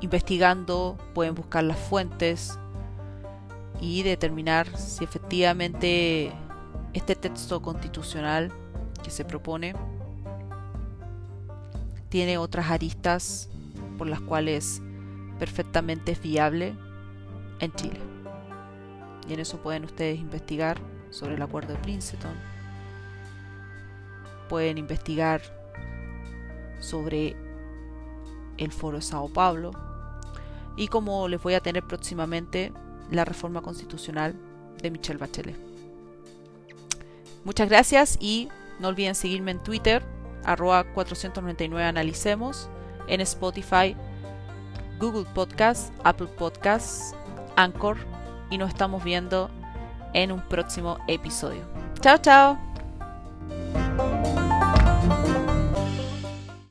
investigando, 0.00 0.96
pueden 1.14 1.34
buscar 1.34 1.64
las 1.64 1.78
fuentes 1.78 2.58
y 3.80 4.02
determinar 4.02 4.68
si 4.78 5.04
efectivamente 5.04 6.32
este 6.92 7.16
texto 7.16 7.62
constitucional 7.62 8.52
que 9.02 9.10
se 9.10 9.24
propone 9.24 9.74
tiene 12.10 12.38
otras 12.38 12.70
aristas 12.70 13.48
por 13.96 14.06
las 14.06 14.20
cuales 14.20 14.82
perfectamente 15.38 16.12
es 16.12 16.22
viable 16.22 16.74
en 17.58 17.72
Chile. 17.72 18.00
Y 19.28 19.32
en 19.32 19.40
eso 19.40 19.58
pueden 19.62 19.84
ustedes 19.84 20.18
investigar 20.18 20.78
sobre 21.10 21.36
el 21.36 21.42
acuerdo 21.42 21.72
de 21.72 21.78
Princeton. 21.80 22.34
Pueden 24.48 24.78
investigar 24.78 25.40
sobre 26.78 27.36
el 28.58 28.72
foro 28.72 29.00
Sao 29.00 29.28
Paulo 29.28 29.72
y 30.76 30.88
como 30.88 31.28
les 31.28 31.42
voy 31.42 31.54
a 31.54 31.60
tener 31.60 31.82
próximamente 31.82 32.72
la 33.10 33.24
reforma 33.24 33.62
constitucional 33.62 34.34
de 34.82 34.90
Michelle 34.90 35.18
Bachelet. 35.18 35.56
Muchas 37.44 37.68
gracias 37.68 38.18
y 38.20 38.48
no 38.80 38.88
olviden 38.88 39.14
seguirme 39.14 39.52
en 39.52 39.62
Twitter, 39.62 40.02
arroba 40.44 40.84
499 40.92 41.84
analicemos, 41.84 42.68
en 43.08 43.20
Spotify, 43.20 43.96
Google 44.98 45.26
Podcasts, 45.34 45.92
Apple 46.04 46.26
Podcasts, 46.26 47.14
Anchor 47.56 47.96
y 48.50 48.58
nos 48.58 48.70
estamos 48.70 49.04
viendo 49.04 49.50
en 50.12 50.32
un 50.32 50.40
próximo 50.40 50.98
episodio. 51.08 51.62
Chao, 52.00 52.18
chao. 52.18 52.75